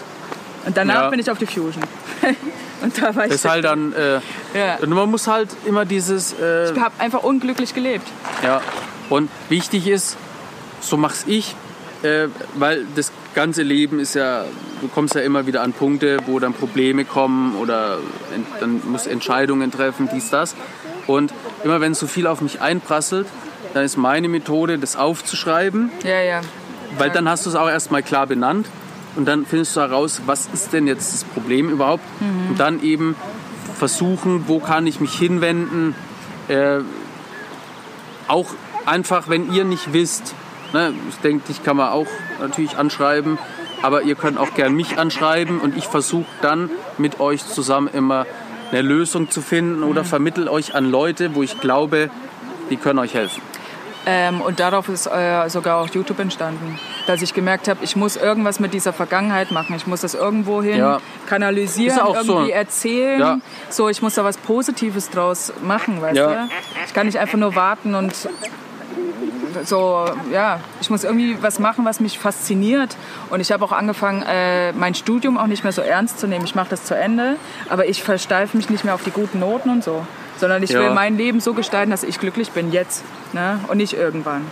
Und 0.67 0.77
danach 0.77 1.05
Ja. 1.05 1.09
bin 1.09 1.19
ich 1.19 1.31
auf 1.31 1.39
die 1.39 1.47
Fusion. 1.47 1.83
und 2.83 3.01
da 3.03 3.15
war 3.17 3.25
ich, 3.25 3.31
Das 3.31 3.45
ist 3.47 3.49
halt 3.51 3.65
dann, 3.65 3.95
äh, 3.95 4.17
ja. 4.59 4.77
und 4.83 4.91
man 4.91 5.11
muss 5.11 5.27
halt 5.27 5.49
immer 5.65 5.87
dieses, 5.87 6.35
äh, 6.39 6.71
ich 6.71 6.79
habe 6.79 6.93
einfach 6.99 7.23
unglücklich 7.23 7.73
gelebt. 7.75 8.07
Ja, 8.45 8.61
und 9.09 9.31
wichtig 9.49 9.87
ist, 9.89 10.19
so 10.83 10.99
mach's 10.99 11.25
ich, 11.27 11.55
äh, 12.03 12.27
weil 12.57 12.85
das 12.95 13.11
ganze 13.35 13.63
Leben 13.63 14.01
ist 14.01 14.15
ja, 14.15 14.45
du 14.81 14.89
kommst 14.89 15.15
ja 15.15 15.21
immer 15.21 15.47
wieder 15.47 15.63
an 15.63 15.73
Punkte, 15.73 16.19
wo 16.27 16.39
dann 16.39 16.53
Probleme 16.53 17.05
kommen 17.05 17.57
oder 17.57 17.99
dann 18.61 18.81
musst 18.87 19.07
du 19.07 19.11
Entscheidungen 19.11 19.71
treffen, 19.71 20.09
dies, 20.13 20.31
das. 20.31 20.55
Und 21.07 21.33
immer 21.65 21.81
wenn 21.81 21.95
so 21.95 22.07
viel 22.07 22.27
auf 22.27 22.41
mich 22.41 22.61
einprasselt, 22.61 23.27
dann 23.75 23.85
ist 23.85 23.97
meine 23.97 24.29
Methode, 24.29 24.79
das 24.79 24.97
aufzuschreiben, 24.97 25.91
Ja, 26.03 26.21
ja. 26.21 26.41
weil 26.99 27.11
dann 27.11 27.29
hast 27.29 27.47
du 27.47 27.51
es 27.51 27.57
auch 27.57 27.69
erstmal 27.69 28.03
klar 28.03 28.27
benannt 28.27 28.67
und 29.17 29.27
dann 29.27 29.47
findest 29.47 29.77
du 29.77 29.81
heraus, 29.81 30.23
was 30.27 30.49
ist 30.53 30.73
denn 30.73 30.87
jetzt 30.87 31.13
das 31.15 31.25
Problem 31.25 31.69
überhaupt 31.71 32.05
und 32.49 32.59
dann 32.59 32.83
eben 32.83 33.15
versuchen, 33.79 34.45
wo 34.47 34.59
kann 34.59 34.87
ich 34.87 35.01
mich 35.01 35.13
hinwenden, 35.17 35.95
äh, 36.49 36.81
auch 38.29 38.47
einfach, 38.87 39.29
wenn 39.29 39.53
ihr 39.53 39.65
nicht 39.65 39.93
wisst, 39.93 40.35
ne, 40.73 40.93
ich 41.09 41.17
denke, 41.19 41.47
dich 41.49 41.63
kann 41.63 41.77
man 41.77 41.91
auch 41.91 42.07
natürlich 42.41 42.77
anschreiben, 42.77 43.39
aber 43.83 44.03
ihr 44.03 44.15
könnt 44.15 44.39
auch 44.39 44.55
gern 44.55 44.75
mich 44.75 44.99
anschreiben 44.99 45.61
und 45.61 45.77
ich 45.77 45.87
versuche 45.87 46.27
dann 46.43 46.71
mit 46.99 47.21
euch 47.21 47.45
zusammen 47.47 47.89
immer 47.93 48.27
eine 48.71 48.83
Lösung 48.83 49.31
zu 49.31 49.41
finden 49.43 49.83
oder 49.83 50.05
vermittel 50.05 50.49
euch 50.49 50.75
an 50.75 50.91
Leute, 50.91 51.35
wo 51.35 51.43
ich 51.43 51.61
glaube, 51.61 52.11
die 52.71 52.77
können 52.77 52.99
euch 53.01 53.15
helfen. 53.15 53.43
Ähm, 54.07 54.41
und 54.41 54.61
darauf 54.61 54.89
ist 54.89 55.07
äh, 55.07 55.47
sogar 55.49 55.77
auch 55.79 55.89
YouTube 55.91 56.19
entstanden. 56.21 56.79
Dass 57.07 57.21
ich 57.21 57.35
gemerkt 57.35 57.69
habe, 57.69 57.85
ich 57.85 57.97
muss 57.97 58.17
irgendwas 58.17 58.59
mit 58.59 58.73
dieser 58.73 58.95
Vergangenheit 58.95 59.51
machen. 59.51 59.77
Ich 59.77 59.87
muss 59.87 60.01
das 60.01 60.15
irgendwo 60.15 60.63
hin 60.63 60.79
Ja. 60.79 61.01
kanalisieren, 61.29 62.01
auch 62.01 62.19
so. 62.23 62.33
irgendwie 62.35 62.53
erzählen. 62.53 63.21
Ja. 63.21 63.39
So, 63.69 63.91
ich 63.91 64.01
muss 64.01 64.15
da 64.15 64.25
was 64.25 64.39
Positives 64.39 65.11
draus 65.11 65.53
machen, 65.63 66.01
weißt 66.01 66.17
Ja. 66.17 66.29
du? 66.29 66.49
Ich 66.87 66.95
kann 66.95 67.07
nicht 67.07 67.19
einfach 67.19 67.37
nur 67.37 67.55
warten 67.55 67.95
und 67.95 68.15
so, 69.65 70.05
ja, 70.33 70.61
ich 70.81 70.91
muss 70.91 71.05
irgendwie 71.05 71.37
was 71.41 71.59
machen, 71.59 71.85
was 71.85 72.01
mich 72.01 72.19
fasziniert. 72.19 72.97
Und 73.31 73.41
ich 73.41 73.53
habe 73.53 73.65
auch 73.65 73.73
angefangen, 73.73 74.23
äh, 74.23 74.73
mein 74.73 74.95
Studium 74.95 75.39
auch 75.39 75.47
nicht 75.47 75.63
mehr 75.65 75.73
so 75.73 75.83
ernst 75.83 76.19
zu 76.21 76.27
nehmen. 76.27 76.45
Ich 76.45 76.55
mache 76.55 76.71
das 76.71 76.85
zu 76.85 76.97
Ende, 76.97 77.37
aber 77.69 77.87
ich 77.87 78.03
versteife 78.03 78.57
mich 78.57 78.71
nicht 78.71 78.85
mehr 78.85 78.95
auf 78.95 79.03
die 79.05 79.11
guten 79.11 79.39
Noten 79.39 79.71
und 79.71 79.85
so. 79.85 80.05
Sondern 80.39 80.63
ich 80.63 80.71
Ja. 80.71 80.81
will 80.81 80.91
mein 80.91 81.17
Leben 81.17 81.41
so 81.41 81.55
gestalten, 81.55 81.91
dass 81.91 82.03
ich 82.03 82.19
glücklich 82.19 82.51
bin 82.53 82.73
jetzt 82.73 83.05
ne? 83.33 83.61
und 83.69 83.77
nicht 83.77 83.93
irgendwann. 83.93 84.47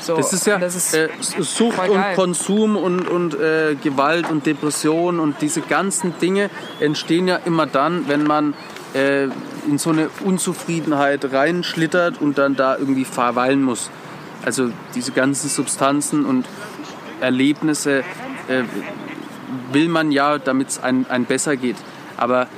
So, 0.00 0.16
Das 0.16 0.32
ist 0.34 0.46
ja 0.46 0.56
und 0.56 0.60
das 0.60 0.74
ist 0.74 0.94
äh, 0.94 1.08
Sucht 1.20 1.88
und. 1.88 2.02
Konsum 2.14 2.76
und, 2.76 3.08
und 3.08 3.34
äh, 3.40 3.74
Gewalt 3.82 4.30
und 4.30 4.44
Depression 4.44 5.18
und 5.18 5.40
diese 5.40 5.62
ganzen 5.62 6.18
Dinge 6.18 6.50
entstehen 6.78 7.26
ja 7.26 7.36
immer 7.44 7.66
dann, 7.66 8.06
wenn 8.06 8.22
man 8.24 8.52
äh, 8.94 9.24
in 9.66 9.78
so 9.78 9.90
eine 9.90 10.10
Unzufriedenheit 10.22 11.32
reinschlittert 11.32 12.20
und 12.20 12.36
dann 12.38 12.54
da 12.54 12.76
irgendwie 12.76 13.04
verweilen 13.06 13.62
muss. 13.62 13.90
Also 14.44 14.70
diese 14.94 15.12
ganzen 15.12 15.48
Substanzen 15.48 16.24
und 16.24 16.46
Erlebnisse 17.20 18.00
äh, 18.48 18.64
will 19.72 19.88
man 19.88 20.12
ja, 20.12 20.38
damit 20.38 20.68
es 20.68 20.82
einem 20.82 21.06
ein 21.08 21.24
besser 21.24 21.56
geht. 21.56 21.76
Aber 22.16 22.48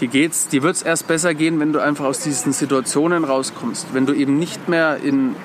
dir 0.00 0.08
geht's, 0.08 0.48
dir 0.48 0.62
wird's 0.62 0.82
erst 0.82 1.08
besser 1.08 1.34
gehen, 1.34 1.60
wenn 1.60 1.72
du 1.72 1.80
einfach 1.80 2.04
aus 2.04 2.20
diesen 2.20 2.52
Situationen 2.52 3.24
rauskommst. 3.24 3.88
Wenn 3.92 4.06
du 4.06 4.12
eben 4.12 4.38
nicht 4.38 4.68
mehr 4.68 4.98
in, 4.98 5.36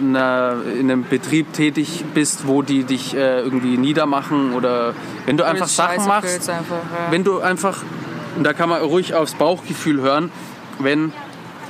einer, 0.00 0.56
in 0.78 0.90
einem 0.90 1.04
Betrieb 1.04 1.52
tätig 1.52 2.04
bist, 2.12 2.46
wo 2.46 2.62
die 2.62 2.84
dich 2.84 3.14
äh, 3.14 3.40
irgendwie 3.40 3.76
niedermachen 3.76 4.52
oder 4.54 4.94
wenn 5.26 5.36
du 5.36 5.44
einfach 5.44 5.68
Scheiße 5.68 6.04
Sachen 6.04 6.08
machst, 6.08 6.50
einfach, 6.50 6.74
ja. 6.74 7.10
wenn 7.10 7.24
du 7.24 7.40
einfach, 7.40 7.82
und 8.36 8.44
da 8.44 8.52
kann 8.52 8.68
man 8.68 8.82
ruhig 8.82 9.14
aufs 9.14 9.34
Bauchgefühl 9.34 10.00
hören, 10.00 10.30
wenn 10.78 11.12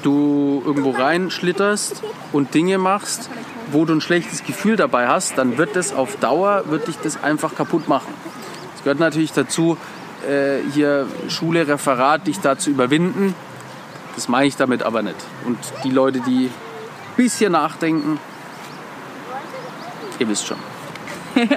du 0.04 0.62
irgendwo 0.64 0.90
reinschlitterst 0.90 2.02
und 2.32 2.54
Dinge 2.54 2.78
machst, 2.78 3.28
wo 3.72 3.84
du 3.84 3.94
ein 3.94 4.00
schlechtes 4.00 4.44
Gefühl 4.44 4.76
dabei 4.76 5.08
hast, 5.08 5.36
dann 5.38 5.58
wird 5.58 5.74
das 5.76 5.92
auf 5.94 6.16
Dauer, 6.16 6.64
wird 6.66 6.86
dich 6.88 6.96
das 7.02 7.22
einfach 7.22 7.54
kaputt 7.54 7.88
machen. 7.88 8.12
Es 8.76 8.82
gehört 8.84 9.00
natürlich 9.00 9.32
dazu, 9.32 9.76
äh, 10.28 10.58
hier 10.72 11.06
Schule, 11.28 11.66
Referat, 11.66 12.26
dich 12.26 12.40
da 12.40 12.56
zu 12.58 12.70
überwinden. 12.70 13.34
Das 14.14 14.28
meine 14.28 14.46
ich 14.46 14.56
damit 14.56 14.82
aber 14.82 15.02
nicht. 15.02 15.16
Und 15.44 15.58
die 15.82 15.90
Leute, 15.90 16.20
die 16.20 16.46
ein 16.46 17.16
bisschen 17.16 17.52
nachdenken, 17.52 18.20
ihr 20.18 20.28
wisst 20.28 20.46
schon. 20.46 20.58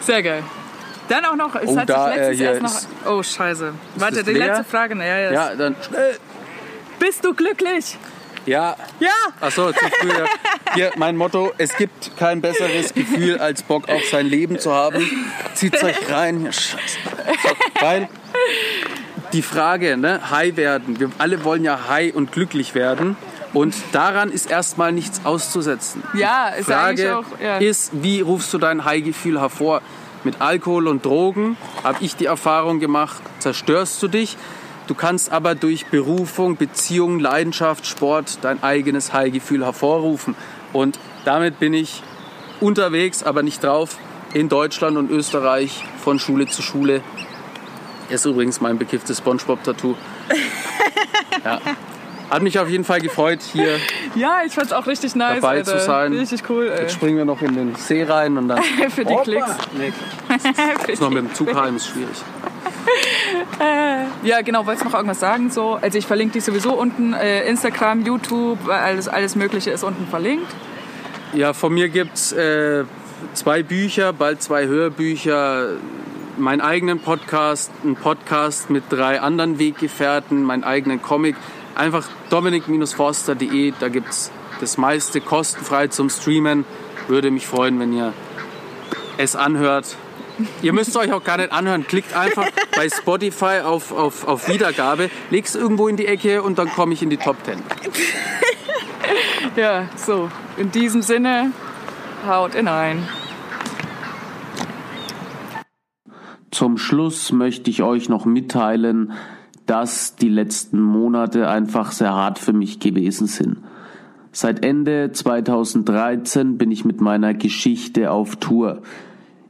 Sehr 0.00 0.22
geil. 0.22 0.42
Dann 1.08 1.24
auch 1.24 1.36
noch, 1.36 1.56
es 1.56 1.68
Oh, 1.68 1.76
hat 1.78 1.88
da, 1.88 2.08
sich 2.08 2.16
äh, 2.16 2.18
letztens 2.30 2.38
hier 2.38 2.50
erst 2.50 2.62
noch. 2.62 2.70
ist- 2.70 2.88
Oh, 3.06 3.22
scheiße. 3.22 3.72
Warte, 3.96 4.22
die 4.22 4.30
leer? 4.32 4.46
letzte 4.48 4.64
Frage. 4.64 4.94
Ja, 4.96 5.04
ja. 5.18 5.32
Ja, 5.32 5.54
dann 5.56 5.74
schnell. 5.86 6.16
Bist 7.00 7.24
du 7.24 7.34
glücklich? 7.34 7.96
Ja, 8.46 8.76
Ja! 9.00 9.08
Achso, 9.40 9.72
zu 9.72 9.78
früh. 9.78 10.10
Hier, 10.74 10.92
mein 10.96 11.16
Motto, 11.16 11.52
es 11.58 11.76
gibt 11.76 12.16
kein 12.16 12.40
besseres 12.40 12.94
Gefühl, 12.94 13.38
als 13.38 13.62
Bock 13.62 13.88
auf 13.88 14.04
sein 14.04 14.26
Leben 14.26 14.58
zu 14.58 14.72
haben. 14.72 15.08
Zieht 15.54 15.82
euch 15.82 16.10
rein. 16.10 16.44
Ja, 16.44 16.52
scheiße. 16.52 16.98
So, 17.42 17.48
weil 17.80 18.08
die 19.32 19.42
Frage, 19.42 19.96
ne, 19.96 20.30
high 20.30 20.56
werden, 20.56 21.00
wir 21.00 21.10
alle 21.18 21.42
wollen 21.44 21.64
ja 21.64 21.88
high 21.88 22.14
und 22.14 22.32
glücklich 22.32 22.74
werden. 22.74 23.16
Und 23.52 23.74
daran 23.92 24.30
ist 24.30 24.50
erstmal 24.50 24.92
nichts 24.92 25.22
auszusetzen. 25.24 26.02
Ja, 26.14 26.48
ist 26.50 26.66
Frage 26.66 27.18
auch. 27.18 27.24
Ja. 27.42 27.58
ist, 27.58 27.90
wie 27.94 28.20
rufst 28.20 28.52
du 28.54 28.58
dein 28.58 28.84
High-Gefühl 28.84 29.40
hervor? 29.40 29.82
Mit 30.22 30.40
Alkohol 30.40 30.86
und 30.86 31.04
Drogen 31.04 31.56
habe 31.82 31.98
ich 32.00 32.14
die 32.14 32.26
Erfahrung 32.26 32.78
gemacht, 32.78 33.22
zerstörst 33.38 34.02
du 34.02 34.08
dich. 34.08 34.36
Du 34.86 34.94
kannst 34.94 35.30
aber 35.30 35.54
durch 35.54 35.86
Berufung, 35.86 36.56
Beziehung, 36.56 37.20
Leidenschaft, 37.20 37.86
Sport 37.86 38.38
dein 38.42 38.62
eigenes 38.62 39.12
High-Gefühl 39.12 39.64
hervorrufen. 39.64 40.34
Und 40.72 40.98
damit 41.24 41.58
bin 41.58 41.74
ich 41.74 42.02
unterwegs, 42.60 43.22
aber 43.22 43.42
nicht 43.42 43.62
drauf, 43.62 43.96
in 44.34 44.48
Deutschland 44.48 44.96
und 44.96 45.10
Österreich 45.10 45.84
von 46.02 46.18
Schule 46.18 46.46
zu 46.46 46.62
Schule. 46.62 47.02
Ist 48.08 48.24
übrigens 48.26 48.60
mein 48.60 48.78
bekifftes 48.78 49.18
Spongebob-Tattoo. 49.18 49.94
Ja. 51.42 51.58
Hat 52.28 52.42
mich 52.42 52.58
auf 52.58 52.68
jeden 52.68 52.84
Fall 52.84 53.00
gefreut, 53.00 53.40
hier 53.40 53.78
ja, 54.14 54.40
ich 54.44 54.54
fand's 54.54 54.72
auch 54.72 54.86
richtig 54.86 55.14
nice. 55.14 55.40
dabei 55.40 55.58
Alter. 55.58 55.78
zu 55.78 55.84
sein. 55.84 56.12
Richtig 56.12 56.42
cool, 56.48 56.68
ey. 56.68 56.82
Jetzt 56.82 56.94
springen 56.94 57.16
wir 57.16 57.24
noch 57.24 57.42
in 57.42 57.54
den 57.54 57.74
See 57.76 58.02
rein 58.02 58.36
und 58.36 58.48
dann. 58.48 58.62
Für 58.90 59.04
die 59.04 59.12
Hoppa. 59.12 59.22
Klicks. 59.22 59.50
Nee, 59.76 59.92
ist 60.92 61.00
noch 61.00 61.10
mit 61.10 61.24
dem 61.24 61.34
Zug 61.34 61.54
heim, 61.54 61.76
ist 61.76 61.88
schwierig. 61.88 62.16
Ja, 64.22 64.42
genau, 64.42 64.66
wolltest 64.66 64.84
du 64.84 64.88
noch 64.88 64.94
irgendwas 64.94 65.20
sagen? 65.20 65.50
So? 65.50 65.78
Also 65.80 65.96
ich 65.98 66.06
verlinke 66.06 66.34
dich 66.34 66.44
sowieso 66.44 66.74
unten, 66.74 67.14
äh, 67.14 67.48
Instagram, 67.48 68.04
YouTube, 68.04 68.58
alles, 68.68 69.08
alles 69.08 69.34
Mögliche 69.34 69.70
ist 69.70 69.82
unten 69.82 70.06
verlinkt. 70.06 70.46
Ja, 71.32 71.52
von 71.52 71.72
mir 71.72 71.88
gibt 71.88 72.14
es 72.14 72.32
äh, 72.32 72.84
zwei 73.34 73.62
Bücher, 73.62 74.12
bald 74.12 74.42
zwei 74.42 74.66
Hörbücher, 74.66 75.76
meinen 76.36 76.60
eigenen 76.60 76.98
Podcast, 77.00 77.70
einen 77.84 77.96
Podcast 77.96 78.68
mit 78.70 78.84
drei 78.90 79.20
anderen 79.20 79.58
Weggefährten, 79.58 80.42
meinen 80.42 80.64
eigenen 80.64 81.00
Comic. 81.00 81.36
Einfach 81.74 82.08
dominik-forster.de, 82.30 83.72
da 83.78 83.88
gibt 83.88 84.10
es 84.10 84.30
das 84.60 84.76
meiste 84.76 85.20
kostenfrei 85.20 85.86
zum 85.88 86.10
Streamen. 86.10 86.64
Würde 87.08 87.30
mich 87.30 87.46
freuen, 87.46 87.78
wenn 87.80 87.92
ihr 87.92 88.12
es 89.16 89.36
anhört 89.36 89.96
Ihr 90.62 90.72
müsst 90.72 90.88
es 90.88 90.96
euch 90.96 91.12
auch 91.12 91.24
gar 91.24 91.36
nicht 91.36 91.52
anhören. 91.52 91.86
Klickt 91.86 92.14
einfach 92.14 92.46
bei 92.76 92.88
Spotify 92.88 93.60
auf, 93.64 93.92
auf, 93.92 94.26
auf 94.26 94.48
Wiedergabe, 94.48 95.10
legt 95.30 95.48
es 95.48 95.54
irgendwo 95.54 95.88
in 95.88 95.96
die 95.96 96.06
Ecke 96.06 96.42
und 96.42 96.58
dann 96.58 96.68
komme 96.70 96.92
ich 96.94 97.02
in 97.02 97.10
die 97.10 97.16
Top 97.16 97.36
10. 97.44 97.58
Ja, 99.56 99.88
so. 99.96 100.30
In 100.56 100.70
diesem 100.70 101.02
Sinne, 101.02 101.52
haut 102.26 102.54
hinein. 102.54 103.08
Zum 106.50 106.78
Schluss 106.78 107.32
möchte 107.32 107.70
ich 107.70 107.82
euch 107.82 108.08
noch 108.08 108.24
mitteilen, 108.24 109.12
dass 109.66 110.16
die 110.16 110.28
letzten 110.28 110.80
Monate 110.80 111.48
einfach 111.48 111.92
sehr 111.92 112.12
hart 112.12 112.38
für 112.38 112.52
mich 112.52 112.80
gewesen 112.80 113.26
sind. 113.26 113.58
Seit 114.32 114.64
Ende 114.64 115.10
2013 115.12 116.56
bin 116.56 116.70
ich 116.70 116.84
mit 116.84 117.00
meiner 117.00 117.34
Geschichte 117.34 118.10
auf 118.10 118.36
Tour. 118.36 118.82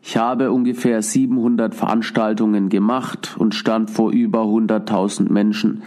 Ich 0.02 0.16
habe 0.16 0.50
ungefähr 0.50 1.02
700 1.02 1.74
Veranstaltungen 1.74 2.68
gemacht 2.68 3.36
und 3.38 3.54
stand 3.54 3.90
vor 3.90 4.12
über 4.12 4.42
100.000 4.42 5.30
Menschen. 5.30 5.82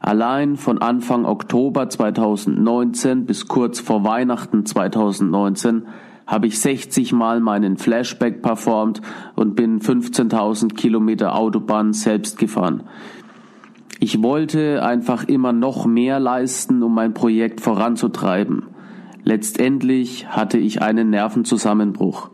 Allein 0.00 0.56
von 0.56 0.78
Anfang 0.78 1.24
Oktober 1.24 1.88
2019 1.88 3.24
bis 3.24 3.46
kurz 3.46 3.78
vor 3.78 4.04
Weihnachten 4.04 4.66
2019 4.66 5.86
habe 6.26 6.48
ich 6.48 6.58
60 6.58 7.12
Mal 7.12 7.40
meinen 7.40 7.76
Flashback 7.76 8.42
performt 8.42 9.00
und 9.36 9.54
bin 9.54 9.80
15.000 9.80 10.74
Kilometer 10.74 11.36
Autobahn 11.36 11.92
selbst 11.92 12.38
gefahren. 12.38 12.82
Ich 14.00 14.20
wollte 14.22 14.82
einfach 14.84 15.24
immer 15.28 15.52
noch 15.52 15.86
mehr 15.86 16.18
leisten, 16.18 16.82
um 16.82 16.94
mein 16.94 17.14
Projekt 17.14 17.60
voranzutreiben. 17.60 18.64
Letztendlich 19.22 20.26
hatte 20.28 20.58
ich 20.58 20.82
einen 20.82 21.10
Nervenzusammenbruch. 21.10 22.30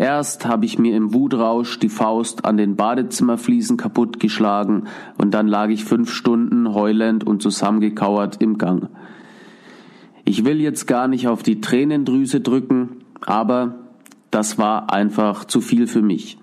Erst 0.00 0.46
habe 0.46 0.64
ich 0.64 0.78
mir 0.78 0.96
im 0.96 1.12
Wutrausch 1.12 1.78
die 1.78 1.90
Faust 1.90 2.46
an 2.46 2.56
den 2.56 2.74
Badezimmerfliesen 2.74 3.76
kaputtgeschlagen 3.76 4.84
und 5.18 5.34
dann 5.34 5.46
lag 5.46 5.68
ich 5.68 5.84
fünf 5.84 6.10
Stunden 6.10 6.72
heulend 6.72 7.26
und 7.26 7.42
zusammengekauert 7.42 8.40
im 8.40 8.56
Gang. 8.56 8.88
Ich 10.24 10.46
will 10.46 10.58
jetzt 10.58 10.86
gar 10.86 11.06
nicht 11.06 11.28
auf 11.28 11.42
die 11.42 11.60
Tränendrüse 11.60 12.40
drücken, 12.40 13.04
aber 13.26 13.74
das 14.30 14.56
war 14.56 14.90
einfach 14.90 15.44
zu 15.44 15.60
viel 15.60 15.86
für 15.86 16.00
mich. 16.00 16.38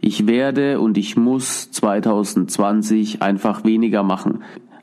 Ich 0.00 0.26
werde 0.26 0.80
und 0.80 0.96
ich 0.96 1.14
muss 1.14 1.70
2020 1.70 3.20
einfach 3.20 3.62
weniger 3.62 4.02
machen. 4.02 4.38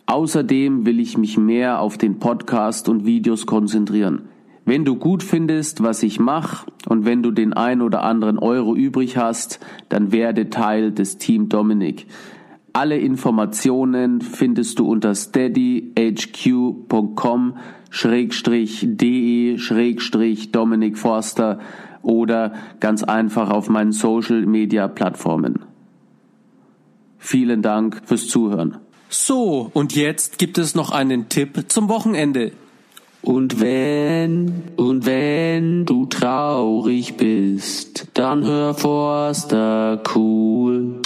Außerdem 0.05 0.85
will 0.85 0.99
ich 0.99 1.17
mich 1.17 1.39
mehr 1.39 1.79
auf 1.79 1.97
den 1.97 2.19
Podcast 2.19 2.89
und 2.89 3.07
Videos 3.07 3.47
konzentrieren. 3.47 4.29
Wenn 4.69 4.85
du 4.85 4.95
gut 4.97 5.23
findest, 5.23 5.81
was 5.81 6.03
ich 6.03 6.19
mache 6.19 6.67
und 6.87 7.03
wenn 7.03 7.23
du 7.23 7.31
den 7.31 7.53
ein 7.53 7.81
oder 7.81 8.03
anderen 8.03 8.37
Euro 8.37 8.75
übrig 8.75 9.17
hast, 9.17 9.59
dann 9.89 10.11
werde 10.11 10.51
Teil 10.51 10.91
des 10.91 11.17
Team 11.17 11.49
Dominik. 11.49 12.05
Alle 12.71 12.99
Informationen 12.99 14.21
findest 14.21 14.77
du 14.77 14.87
unter 14.87 15.15
steadyhq.com 15.15 15.97
schrägstrich 17.89 18.85
de 18.87 19.57
schrägstrich 19.57 20.51
Dominik 20.51 20.99
Forster 20.99 21.57
oder 22.03 22.53
ganz 22.79 23.01
einfach 23.01 23.49
auf 23.49 23.69
meinen 23.69 23.91
Social 23.91 24.45
Media 24.45 24.87
Plattformen. 24.87 25.63
Vielen 27.17 27.63
Dank 27.63 28.03
fürs 28.05 28.27
Zuhören. 28.27 28.77
So, 29.09 29.71
und 29.73 29.95
jetzt 29.95 30.37
gibt 30.37 30.59
es 30.59 30.75
noch 30.75 30.91
einen 30.91 31.27
Tipp 31.27 31.63
zum 31.69 31.89
Wochenende. 31.89 32.51
Und 33.21 33.59
wenn, 33.59 34.63
und 34.77 35.05
wenn 35.05 35.85
du 35.85 36.05
traurig 36.05 37.17
bist, 37.17 38.07
dann 38.13 38.45
hör 38.45 38.73
Forster 38.73 40.01
cool. 40.15 41.01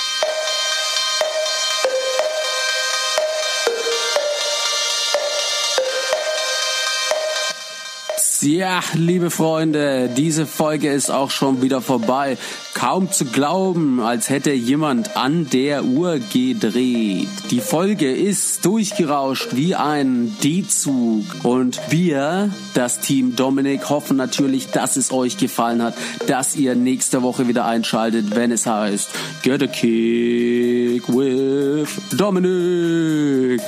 Ja, 8.42 8.82
liebe 8.94 9.30
Freunde, 9.30 10.10
diese 10.10 10.46
Folge 10.46 10.92
ist 10.92 11.10
auch 11.10 11.32
schon 11.32 11.62
wieder 11.62 11.80
vorbei. 11.80 12.38
Kaum 12.74 13.12
zu 13.12 13.26
glauben, 13.26 14.00
als 14.00 14.30
hätte 14.30 14.52
jemand 14.52 15.16
an 15.16 15.50
der 15.50 15.86
Uhr 15.86 16.20
gedreht. 16.20 17.30
Die 17.52 17.60
Folge 17.60 18.12
ist 18.12 18.66
durchgerauscht 18.66 19.50
wie 19.52 19.76
ein 19.76 20.36
D-Zug. 20.44 21.24
Und 21.44 21.80
wir, 21.90 22.50
das 22.74 23.00
Team 23.00 23.36
Dominik, 23.36 23.90
hoffen 23.90 24.18
natürlich, 24.18 24.68
dass 24.72 24.98
es 24.98 25.12
euch 25.12 25.38
gefallen 25.38 25.82
hat, 25.82 25.96
dass 26.28 26.56
ihr 26.56 26.76
nächste 26.76 27.22
Woche 27.22 27.48
wieder 27.48 27.66
einschaltet, 27.66 28.36
wenn 28.36 28.52
es 28.52 28.66
heißt 28.66 29.10
Get 29.44 29.64
a 29.64 29.68
Kick 29.68 31.08
with 31.08 31.90
Dominik. 32.18 33.62